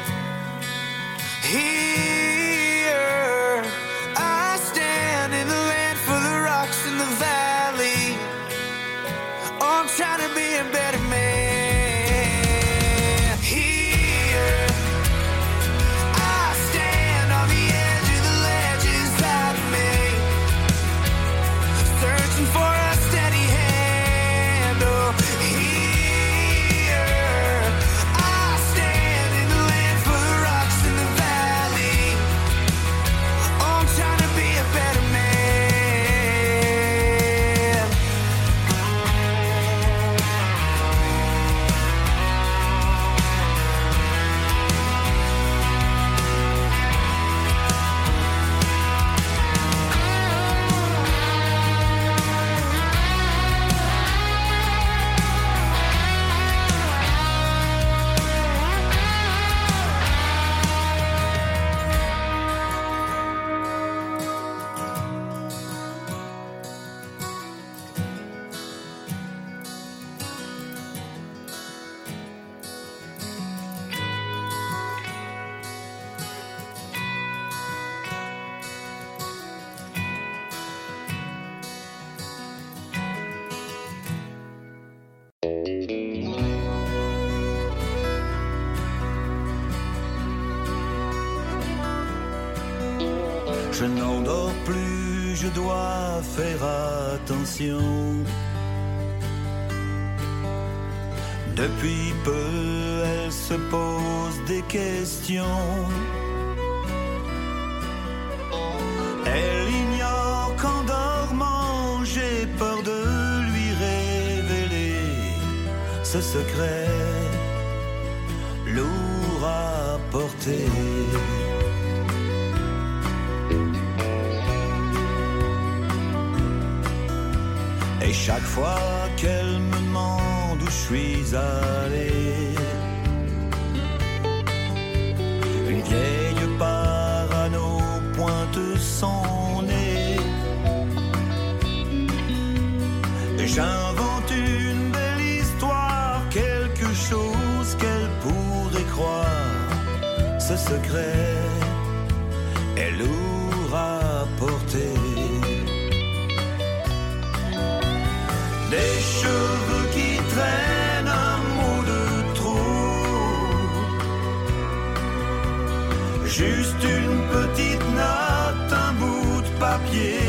Juste 166.33 166.83
une 166.85 167.21
petite 167.29 167.85
note, 167.93 168.73
un 168.73 168.93
bout 168.95 169.43
de 169.43 169.49
papier, 169.59 170.21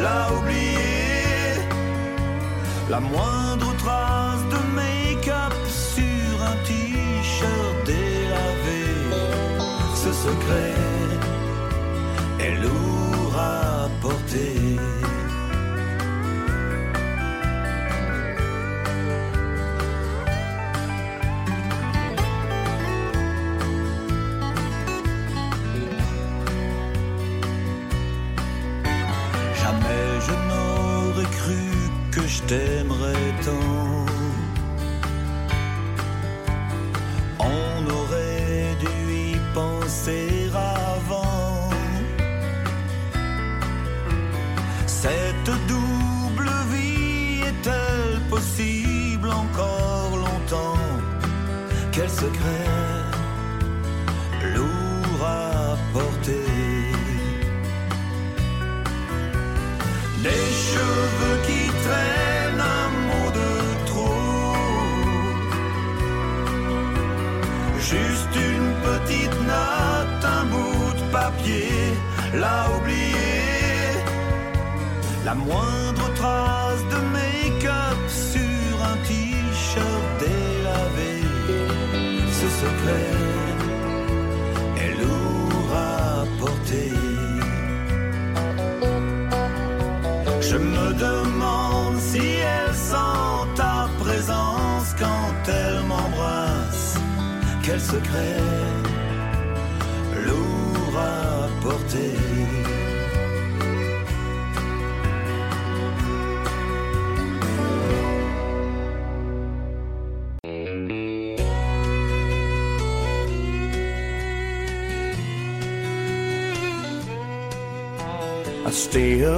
l'a 0.00 0.32
oublié. 0.32 1.60
La 2.88 2.98
moindre 2.98 3.76
trace 3.76 4.42
de 4.50 4.74
make-up 4.74 5.54
sur 5.68 6.42
un 6.42 6.56
t-shirt 6.64 7.84
délavé. 7.84 8.84
Ce 9.94 10.12
secret, 10.12 10.74
elle 12.40 12.62
l'aura 12.62 13.88
porté. 14.00 14.73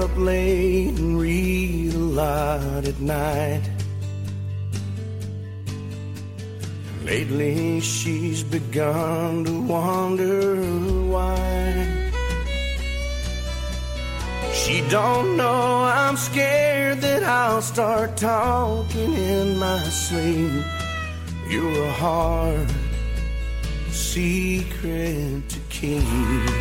up 0.06 0.16
late 0.16 0.96
and 0.98 1.18
read 1.18 1.92
a 1.92 1.98
lot 1.98 2.84
at 2.86 2.98
night. 3.00 3.62
Lately, 7.04 7.80
she's 7.80 8.44
begun 8.44 9.44
to 9.44 9.60
wonder 9.62 10.62
why. 11.12 12.12
She 14.52 14.76
don't 14.88 15.36
know 15.36 15.84
I'm 15.84 16.16
scared 16.16 17.00
that 17.00 17.22
I'll 17.24 17.62
start 17.62 18.16
talking 18.16 19.12
in 19.14 19.58
my 19.58 19.82
sleep. 20.04 20.64
You're 21.48 21.82
a 21.82 21.92
hard 21.92 22.68
secret 23.90 25.48
to 25.48 25.58
keep. 25.68 26.55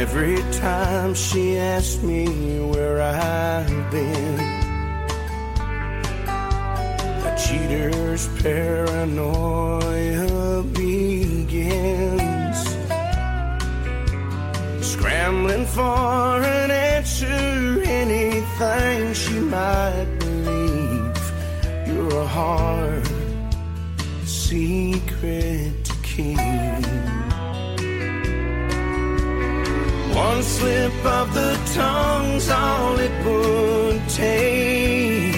Every 0.00 0.40
time 0.52 1.12
she 1.12 1.58
asks 1.58 2.02
me 2.02 2.24
where 2.72 3.02
I've 3.02 3.90
been, 3.90 4.40
a 7.28 7.36
cheater's 7.38 8.26
paranoia 8.40 9.52
begins. 10.72 12.58
Scrambling 14.80 15.66
for 15.66 16.42
an 16.56 16.70
answer, 16.70 17.82
anything 17.84 19.12
she 19.12 19.38
might 19.38 20.08
believe. 20.18 21.32
You're 21.86 22.22
a 22.22 22.26
hard 22.26 23.06
secret 24.24 25.84
to 25.84 25.92
keep. 26.02 26.49
Slip 30.60 31.04
of 31.06 31.32
the 31.32 31.52
tongue's 31.72 32.48
all 32.50 32.98
it 32.98 33.16
would 33.24 34.02
take. 34.08 35.32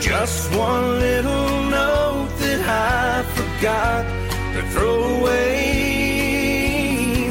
Just 0.00 0.52
one 0.56 0.98
little 1.06 1.50
note 1.78 2.30
that 2.42 2.60
I 2.66 3.22
forgot 3.38 4.04
to 4.54 4.60
throw 4.72 4.98
away. 5.18 5.58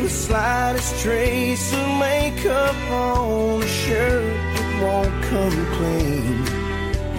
The 0.03 0.09
slightest 0.09 0.91
trace 1.03 1.67
of 1.73 1.87
makeup 1.99 2.79
on 2.89 3.61
a 3.61 3.67
shirt 3.67 4.35
that 4.55 4.69
won't 4.81 5.15
come 5.31 5.59
clean. 5.77 6.35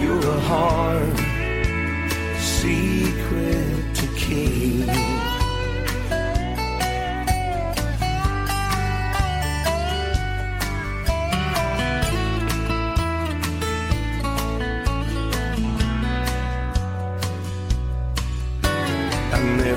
You're 0.01 0.27
a 0.37 0.39
hard 0.51 1.18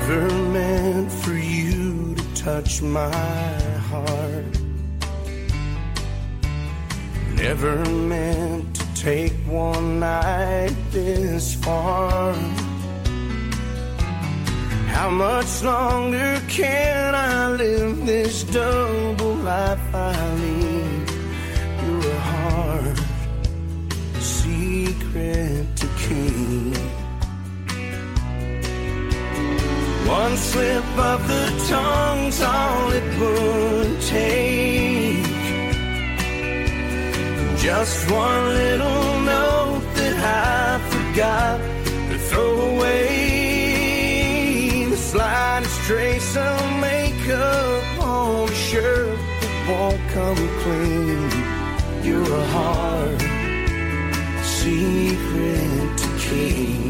never 0.07 0.33
meant 0.51 1.11
for 1.11 1.33
you 1.33 2.13
to 2.15 2.33
touch 2.35 2.81
my 2.81 3.09
heart. 3.89 4.45
Never 7.35 7.85
meant 7.85 8.75
to 8.75 8.85
take 8.95 9.33
one 9.47 10.01
night 10.01 10.75
this 10.91 11.55
far. 11.55 12.33
How 14.87 15.09
much 15.09 15.63
longer 15.63 16.41
can 16.49 17.15
I 17.15 17.51
live 17.51 18.05
this 18.05 18.43
double 18.43 19.35
life 19.35 19.95
I 19.95 20.33
lead? 20.35 21.09
You're 21.81 22.11
a 22.11 22.19
hard 22.19 22.99
secret 24.19 25.72
One 30.21 30.37
slip 30.37 30.85
of 30.95 31.27
the 31.27 31.45
tongue's 31.67 32.39
all 32.41 32.91
it 32.91 33.19
would 33.19 33.99
take. 34.01 35.25
Just 37.57 38.11
one 38.11 38.45
little 38.49 39.21
note 39.21 39.81
that 39.95 40.17
I 40.21 40.79
forgot 40.93 41.57
to 42.11 42.17
throw 42.29 42.53
away. 42.75 43.07
The 44.91 44.97
slightest 44.97 45.79
trace 45.87 46.37
of 46.37 46.61
makeup 46.79 47.83
on 47.99 48.49
a 48.49 48.53
shirt 48.53 49.17
that 49.41 49.55
won't 49.67 50.03
come 50.15 50.41
clean. 50.61 51.31
You're 52.05 52.35
a 52.43 52.45
hard 52.57 53.19
secret 54.43 55.97
to 55.97 56.07
keep. 56.19 56.82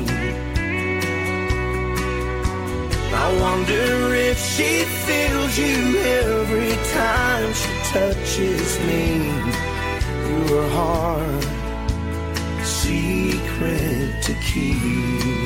Wonder 3.41 4.13
if 4.15 4.37
she 4.37 4.83
feels 5.05 5.57
you 5.57 5.97
every 5.99 6.75
time 6.93 7.53
she 7.53 7.71
touches 7.93 8.79
me. 8.87 9.03
You're 10.27 10.63
a 10.63 10.69
hard 10.69 11.43
secret 12.63 14.21
to 14.23 14.33
keep. 14.35 15.42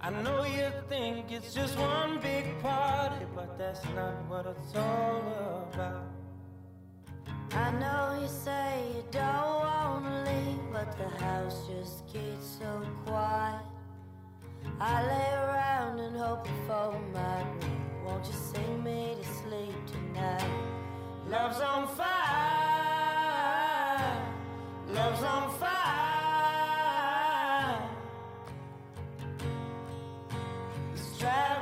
I 0.00 0.10
know 0.10 0.44
you 0.44 0.70
think 0.88 1.32
it's 1.32 1.52
just 1.52 1.76
one 1.76 2.20
big 2.20 2.44
party, 2.62 3.26
but 3.34 3.58
that's 3.58 3.84
not 3.96 4.14
what 4.28 4.46
it's 4.46 4.76
all 4.76 5.68
about. 5.72 6.04
I 7.50 7.72
know 7.72 8.20
you 8.22 8.28
say 8.28 8.84
you 8.94 9.02
don't 9.10 9.60
wanna 9.64 10.24
leave, 10.24 10.60
but 10.72 10.96
the 10.96 11.08
house 11.24 11.66
just 11.66 12.06
gets 12.12 12.46
so 12.60 12.86
quiet. 13.06 13.64
I 14.80 15.04
lay 15.04 15.32
around 15.42 15.98
and 15.98 16.16
hope 16.16 16.46
for 16.68 16.96
my 17.12 17.42
ring. 17.60 17.90
Won't 18.06 18.24
you 18.26 18.34
sing 18.34 18.84
me 18.84 19.16
to 19.20 19.28
sleep 19.42 19.74
tonight? 19.86 20.48
Love's 21.28 21.60
on 21.60 21.88
fire, 21.88 22.06
love's 24.94 25.22
on 25.24 25.50
fire. 25.58 25.87
It's 31.20 31.57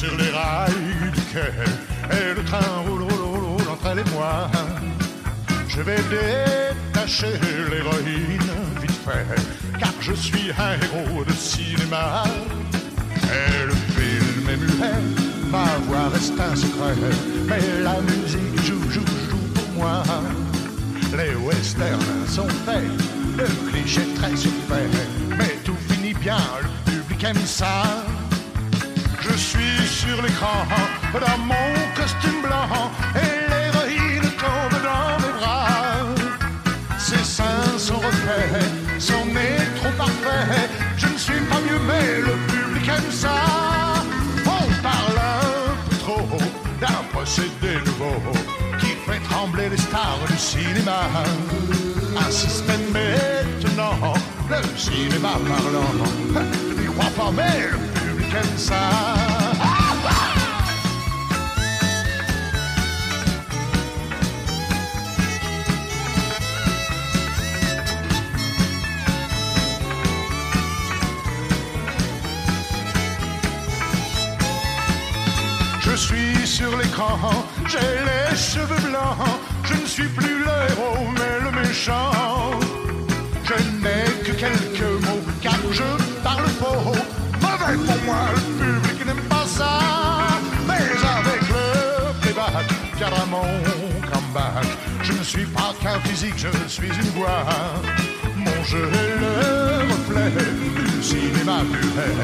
sur 0.00 0.16
les 0.16 0.30
rails 0.30 1.10
du 1.12 1.20
quai 1.32 1.52
Et 2.18 2.34
le 2.34 2.42
train 2.44 2.70
roule, 2.86 3.02
roule, 3.02 3.24
roule, 3.32 3.44
roule 3.44 3.68
entre 3.68 3.86
elle 3.92 3.98
et 3.98 4.10
moi 4.14 4.50
Je 5.68 5.82
vais 5.82 6.00
détacher 6.16 7.34
l'héroïne 7.70 8.50
vite 8.80 8.98
fait 9.04 9.26
Car 9.78 9.92
je 10.00 10.14
suis 10.14 10.50
un 10.58 10.72
héros 10.84 11.24
de 11.24 11.32
cinéma. 11.32 12.24
Et 13.38 13.66
le 13.66 13.76
film 13.94 14.48
est 14.48 14.56
muet, 14.56 15.00
ma 15.50 15.66
voix 15.86 16.08
reste 16.12 16.40
un 16.40 16.56
secret. 16.56 16.94
Mais 17.46 17.82
la 17.82 18.00
musique 18.00 18.56
joue, 18.64 18.90
joue, 18.90 19.12
joue 19.30 19.48
pour 19.54 19.68
moi. 19.76 20.02
Les 21.16 21.34
westerns 21.34 22.26
sont 22.26 22.48
faits, 22.64 22.90
le 23.36 23.46
cliché 23.70 24.02
très 24.16 24.34
surfait. 24.34 24.88
Mais 25.38 25.56
tout 25.64 25.76
finit 25.88 26.14
bien, 26.14 26.38
le 26.86 26.90
public 26.90 27.24
aime 27.24 27.46
ça. 27.46 27.84
Sur 29.90 30.22
l'écran 30.22 30.64
dans 31.12 31.38
mon 31.38 31.70
costume 31.94 32.40
blanc 32.42 32.90
et 33.16 33.50
l'héroïne 33.50 34.30
tombe 34.38 34.80
dans 34.82 35.18
mes 35.20 35.32
bras. 35.38 35.66
Ses 36.98 37.24
seins 37.24 37.76
sont 37.76 37.98
refaits, 37.98 38.62
son 38.98 39.26
nez 39.26 39.58
trop 39.76 39.90
parfait. 39.98 40.70
Je 40.96 41.06
ne 41.08 41.18
suis 41.18 41.40
pas 41.50 41.60
mieux, 41.60 41.80
mais 41.86 42.20
le 42.20 42.34
public 42.46 42.88
aime 42.88 43.10
ça. 43.10 43.34
On 44.46 44.82
parle 44.82 45.18
un 45.18 45.74
peu 45.88 45.96
trop 45.96 46.38
d'un 46.80 47.02
procédé 47.12 47.74
nouveau 47.84 48.32
qui 48.78 48.92
fait 49.06 49.20
trembler 49.28 49.68
les 49.68 49.76
stars 49.76 50.20
du 50.28 50.38
cinéma. 50.38 51.02
Un 52.16 52.30
système 52.30 52.96
étonnant, 53.58 54.14
le 54.48 54.78
cinéma 54.78 55.32
parlant. 55.48 56.44
Je 56.76 56.80
n'y 56.80 56.86
crois 56.86 57.10
pas, 57.16 57.32
mais 57.32 57.68
le 57.72 57.78
public 58.00 58.34
aime 58.34 58.56
ça. 58.56 59.39
J'ai 77.66 77.78
les 77.78 78.36
cheveux 78.36 78.88
blancs. 78.88 79.16
Je 79.64 79.74
ne 79.74 79.86
suis 79.86 80.08
plus 80.08 80.38
le 80.38 80.54
héros, 80.70 81.06
mais 81.14 81.44
le 81.44 81.50
méchant. 81.60 82.10
Je 83.44 83.54
n'ai 83.82 84.04
que 84.24 84.32
quelques 84.32 85.04
mots, 85.06 85.24
car 85.40 85.58
je 85.72 85.88
parle 86.22 86.46
faux. 86.60 86.92
Mauvais 87.40 87.76
pour 87.86 88.04
moi, 88.04 88.22
le 88.34 88.80
public 88.80 89.06
n'aime 89.06 89.24
pas 89.28 89.46
ça. 89.46 89.78
Mais 90.68 90.88
avec 91.18 91.42
le 91.48 92.12
playback, 92.20 92.66
viendra 92.96 93.26
mon 93.26 93.48
comeback. 94.10 94.66
Je 95.02 95.12
ne 95.12 95.22
suis 95.22 95.46
pas 95.46 95.72
qu'un 95.82 95.98
physique, 96.00 96.34
je 96.36 96.68
suis 96.68 96.88
une 96.88 97.10
voix. 97.18 97.44
Mon 98.36 98.64
jeu 98.64 98.88
est 99.02 99.20
le 99.24 99.92
reflet 99.92 100.30
du 100.76 101.02
cinéma 101.02 101.62
muet. 101.62 102.16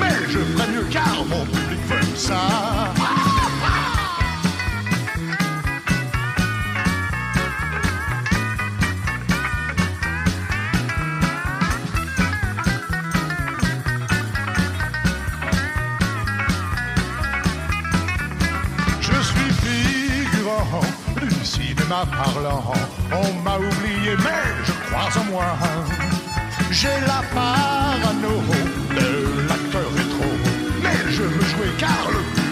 Mais 0.00 0.16
je 0.28 0.38
ferai 0.38 0.70
mieux 0.72 0.86
car 0.90 1.24
mon 1.28 1.44
public 1.44 1.80
veut 1.88 2.16
ça. 2.16 2.42
Parlant. 22.06 22.64
On 23.12 23.42
m'a 23.42 23.56
oublié, 23.56 24.16
mais 24.18 24.44
je 24.64 24.72
crois 24.86 25.08
en 25.20 25.24
moi. 25.30 25.44
J'ai 26.70 26.88
la 27.06 27.22
parano 27.34 28.42
de 28.90 29.48
l'acteur 29.48 29.88
rétro. 29.96 30.30
Mais 30.82 31.10
je 31.10 31.22
veux 31.22 31.46
jouer 31.46 31.72
car 31.78 32.10
le. 32.10 32.42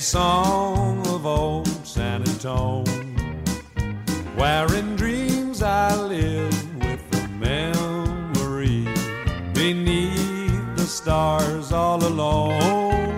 Song 0.00 1.04
of 1.08 1.26
old 1.26 1.66
San 1.86 2.22
Antone, 2.22 2.84
where 4.36 4.72
in 4.74 4.94
dreams 4.96 5.62
I 5.62 5.96
live 5.96 6.80
with 6.80 7.10
the 7.10 7.26
memory 7.28 8.84
beneath 9.54 10.76
the 10.76 10.86
stars 10.86 11.72
all 11.72 12.04
alone. 12.04 13.16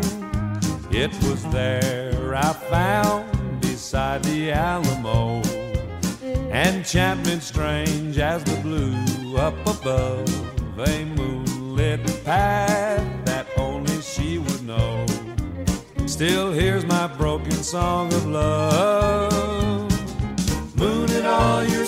It 0.90 1.12
was 1.24 1.44
there 1.50 2.34
I 2.34 2.52
found 2.52 3.60
beside 3.60 4.22
the 4.24 4.52
Alamo 4.52 5.42
enchantment 6.52 7.42
strange 7.42 8.18
as 8.18 8.42
the 8.44 8.56
blue 8.62 9.36
up 9.36 9.54
above 9.66 10.28
a 10.78 11.04
moonlit 11.04 12.24
path 12.24 13.24
that 13.26 13.46
only 13.58 14.00
she 14.00 14.38
would 14.38 14.62
know. 14.66 15.06
Still 16.06 16.49
song 17.70 18.12
of 18.12 18.26
love. 18.26 19.88
Moon 20.76 21.08
in 21.12 21.24
all 21.24 21.62
your 21.62 21.84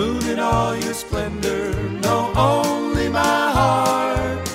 moon 0.00 0.22
in 0.30 0.38
all 0.38 0.74
your 0.76 0.94
splendor. 0.94 1.72
No, 2.06 2.32
only 2.34 3.08
my 3.08 3.40
heart. 3.58 4.46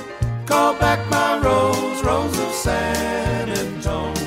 Call 0.47 0.73
back 0.85 0.99
my 1.17 1.31
rose, 1.47 1.99
rose 2.03 2.37
of 2.45 2.51
San 2.51 3.49
Antone. 3.61 4.25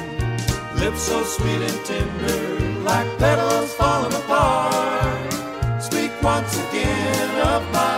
Lips 0.80 1.02
so 1.10 1.18
sweet 1.24 1.62
and 1.70 1.80
tender, 1.90 2.40
like 2.90 3.08
petals 3.18 3.74
falling 3.74 4.14
apart. 4.22 5.32
Speak 5.82 6.12
once 6.22 6.54
again 6.66 7.30
of 7.52 7.62
my 7.72 7.97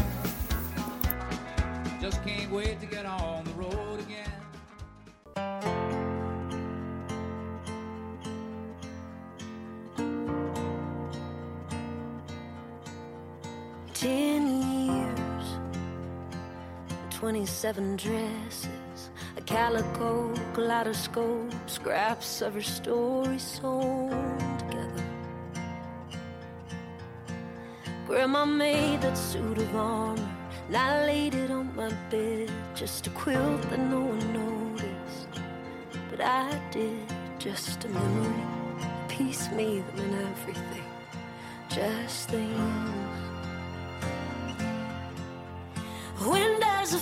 Of 22.41 22.53
her 22.55 22.61
story 22.61 23.37
sewn 23.37 24.09
together. 24.57 25.03
Grandma 28.07 28.45
made 28.45 29.01
that 29.01 29.17
suit 29.17 29.57
of 29.57 29.75
armor, 29.75 30.29
and 30.67 30.75
I 30.75 31.05
laid 31.05 31.35
it 31.35 31.51
on 31.51 31.75
my 31.75 31.89
bed, 32.09 32.49
just 32.73 33.05
a 33.07 33.09
quilt 33.11 33.61
that 33.69 33.79
no 33.79 33.99
one 33.99 34.33
noticed. 34.33 35.27
But 36.09 36.21
I 36.21 36.59
did, 36.71 37.05
just 37.37 37.85
a 37.85 37.89
memory, 37.89 38.43
a 38.81 39.07
piece 39.07 39.51
me 39.51 39.83
meant 39.95 40.27
everything, 40.31 40.85
just 41.69 42.29
things. 42.29 43.21
When 46.25 46.59
does 46.59 46.93
a 46.95 46.99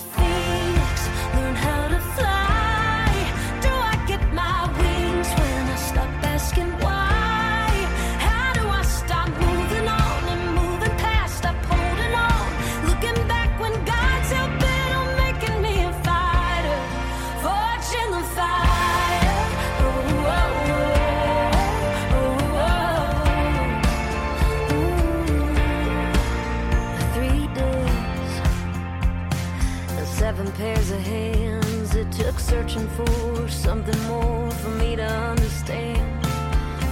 searching 32.50 32.88
for 32.88 33.48
something 33.48 34.00
more 34.08 34.50
for 34.50 34.70
me 34.70 34.96
to 34.96 35.04
understand 35.04 36.24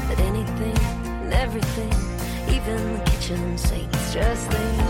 that 0.08 0.20
anything 0.20 0.78
and 1.24 1.32
everything, 1.32 1.92
even 2.54 2.94
the 2.94 3.02
kitchen 3.10 3.58
sinks, 3.58 4.14
just 4.14 4.52
things. 4.52 4.87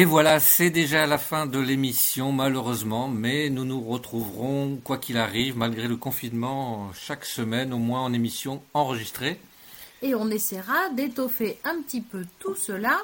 Et 0.00 0.06
voilà, 0.06 0.40
c'est 0.40 0.70
déjà 0.70 1.06
la 1.06 1.18
fin 1.18 1.44
de 1.44 1.58
l'émission, 1.58 2.32
malheureusement, 2.32 3.06
mais 3.06 3.50
nous 3.50 3.66
nous 3.66 3.82
retrouverons, 3.82 4.80
quoi 4.82 4.96
qu'il 4.96 5.18
arrive, 5.18 5.58
malgré 5.58 5.88
le 5.88 5.96
confinement, 5.98 6.90
chaque 6.94 7.26
semaine, 7.26 7.74
au 7.74 7.76
moins 7.76 8.00
en 8.00 8.14
émission 8.14 8.62
enregistrée. 8.72 9.38
Et 10.00 10.14
on 10.14 10.30
essaiera 10.30 10.88
d'étoffer 10.96 11.58
un 11.64 11.82
petit 11.82 12.00
peu 12.00 12.24
tout 12.38 12.54
cela 12.54 12.98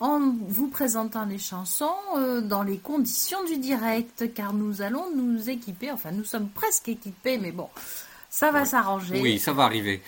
en 0.00 0.18
vous 0.48 0.66
présentant 0.66 1.24
les 1.24 1.38
chansons 1.38 1.94
euh, 2.16 2.40
dans 2.40 2.64
les 2.64 2.78
conditions 2.78 3.44
du 3.44 3.58
direct, 3.58 4.34
car 4.34 4.52
nous 4.52 4.82
allons 4.82 5.06
nous 5.14 5.50
équiper, 5.50 5.92
enfin 5.92 6.10
nous 6.10 6.24
sommes 6.24 6.48
presque 6.48 6.88
équipés, 6.88 7.38
mais 7.38 7.52
bon, 7.52 7.68
ça 8.28 8.50
va 8.50 8.64
s'arranger. 8.64 9.20
Oui, 9.20 9.38
ça 9.38 9.52
va 9.52 9.62
arriver. 9.62 10.02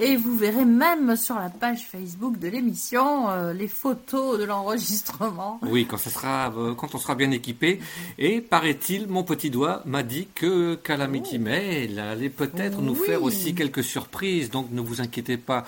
Et 0.00 0.16
vous 0.16 0.36
verrez 0.36 0.64
même 0.64 1.16
sur 1.16 1.34
la 1.34 1.50
page 1.50 1.86
Facebook 1.90 2.38
de 2.38 2.46
l'émission 2.48 3.28
euh, 3.30 3.52
les 3.52 3.66
photos 3.66 4.38
de 4.38 4.44
l'enregistrement. 4.44 5.58
Oui, 5.62 5.86
quand, 5.86 5.96
ça 5.96 6.10
sera, 6.10 6.52
euh, 6.56 6.74
quand 6.74 6.94
on 6.94 6.98
sera 6.98 7.16
bien 7.16 7.30
équipé. 7.32 7.80
Et 8.16 8.40
paraît-il, 8.40 9.08
mon 9.08 9.24
petit 9.24 9.50
doigt 9.50 9.82
m'a 9.86 10.04
dit 10.04 10.28
que 10.34 10.76
Calamity 10.76 11.38
Mail 11.40 11.98
allait 11.98 12.28
peut-être 12.30 12.80
nous 12.80 12.92
Oui. 12.92 13.06
faire 13.06 13.22
aussi 13.24 13.54
quelques 13.54 13.82
surprises. 13.82 14.50
Donc 14.50 14.70
ne 14.70 14.80
vous 14.80 15.00
inquiétez 15.00 15.36
pas, 15.36 15.64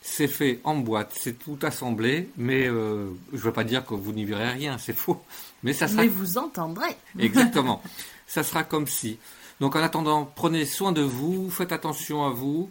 c'est 0.00 0.28
fait 0.28 0.60
en 0.64 0.76
boîte, 0.76 1.12
c'est 1.14 1.38
tout 1.38 1.58
assemblé. 1.62 2.30
Mais 2.38 2.66
euh, 2.66 3.10
je 3.32 3.38
ne 3.38 3.42
veux 3.42 3.52
pas 3.52 3.64
dire 3.64 3.84
que 3.84 3.92
vous 3.94 4.12
n'y 4.12 4.24
verrez 4.24 4.50
rien, 4.50 4.78
c'est 4.78 4.96
faux. 4.96 5.20
Mais 5.62 5.74
ça 5.74 5.88
sera 5.88 6.02
Mais 6.02 6.08
vous 6.08 6.38
entendrez. 6.38 6.96
Exactement. 7.18 7.82
Ça 8.26 8.42
sera 8.42 8.64
comme 8.64 8.86
si. 8.86 9.18
Donc 9.60 9.76
en 9.76 9.82
attendant, 9.82 10.24
prenez 10.24 10.64
soin 10.64 10.92
de 10.92 11.02
vous, 11.02 11.50
faites 11.50 11.72
attention 11.72 12.24
à 12.24 12.30
vous. 12.30 12.70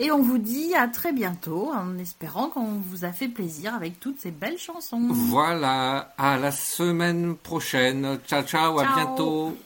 Et 0.00 0.10
on 0.10 0.20
vous 0.20 0.38
dit 0.38 0.74
à 0.74 0.88
très 0.88 1.12
bientôt 1.12 1.70
en 1.72 1.96
espérant 1.98 2.48
qu'on 2.48 2.80
vous 2.90 3.04
a 3.04 3.12
fait 3.12 3.28
plaisir 3.28 3.74
avec 3.74 4.00
toutes 4.00 4.18
ces 4.18 4.32
belles 4.32 4.58
chansons. 4.58 5.00
Voilà, 5.10 6.12
à 6.18 6.36
la 6.36 6.50
semaine 6.50 7.36
prochaine. 7.36 8.18
Ciao, 8.26 8.42
ciao, 8.42 8.78
à 8.80 8.86
bientôt. 8.96 9.56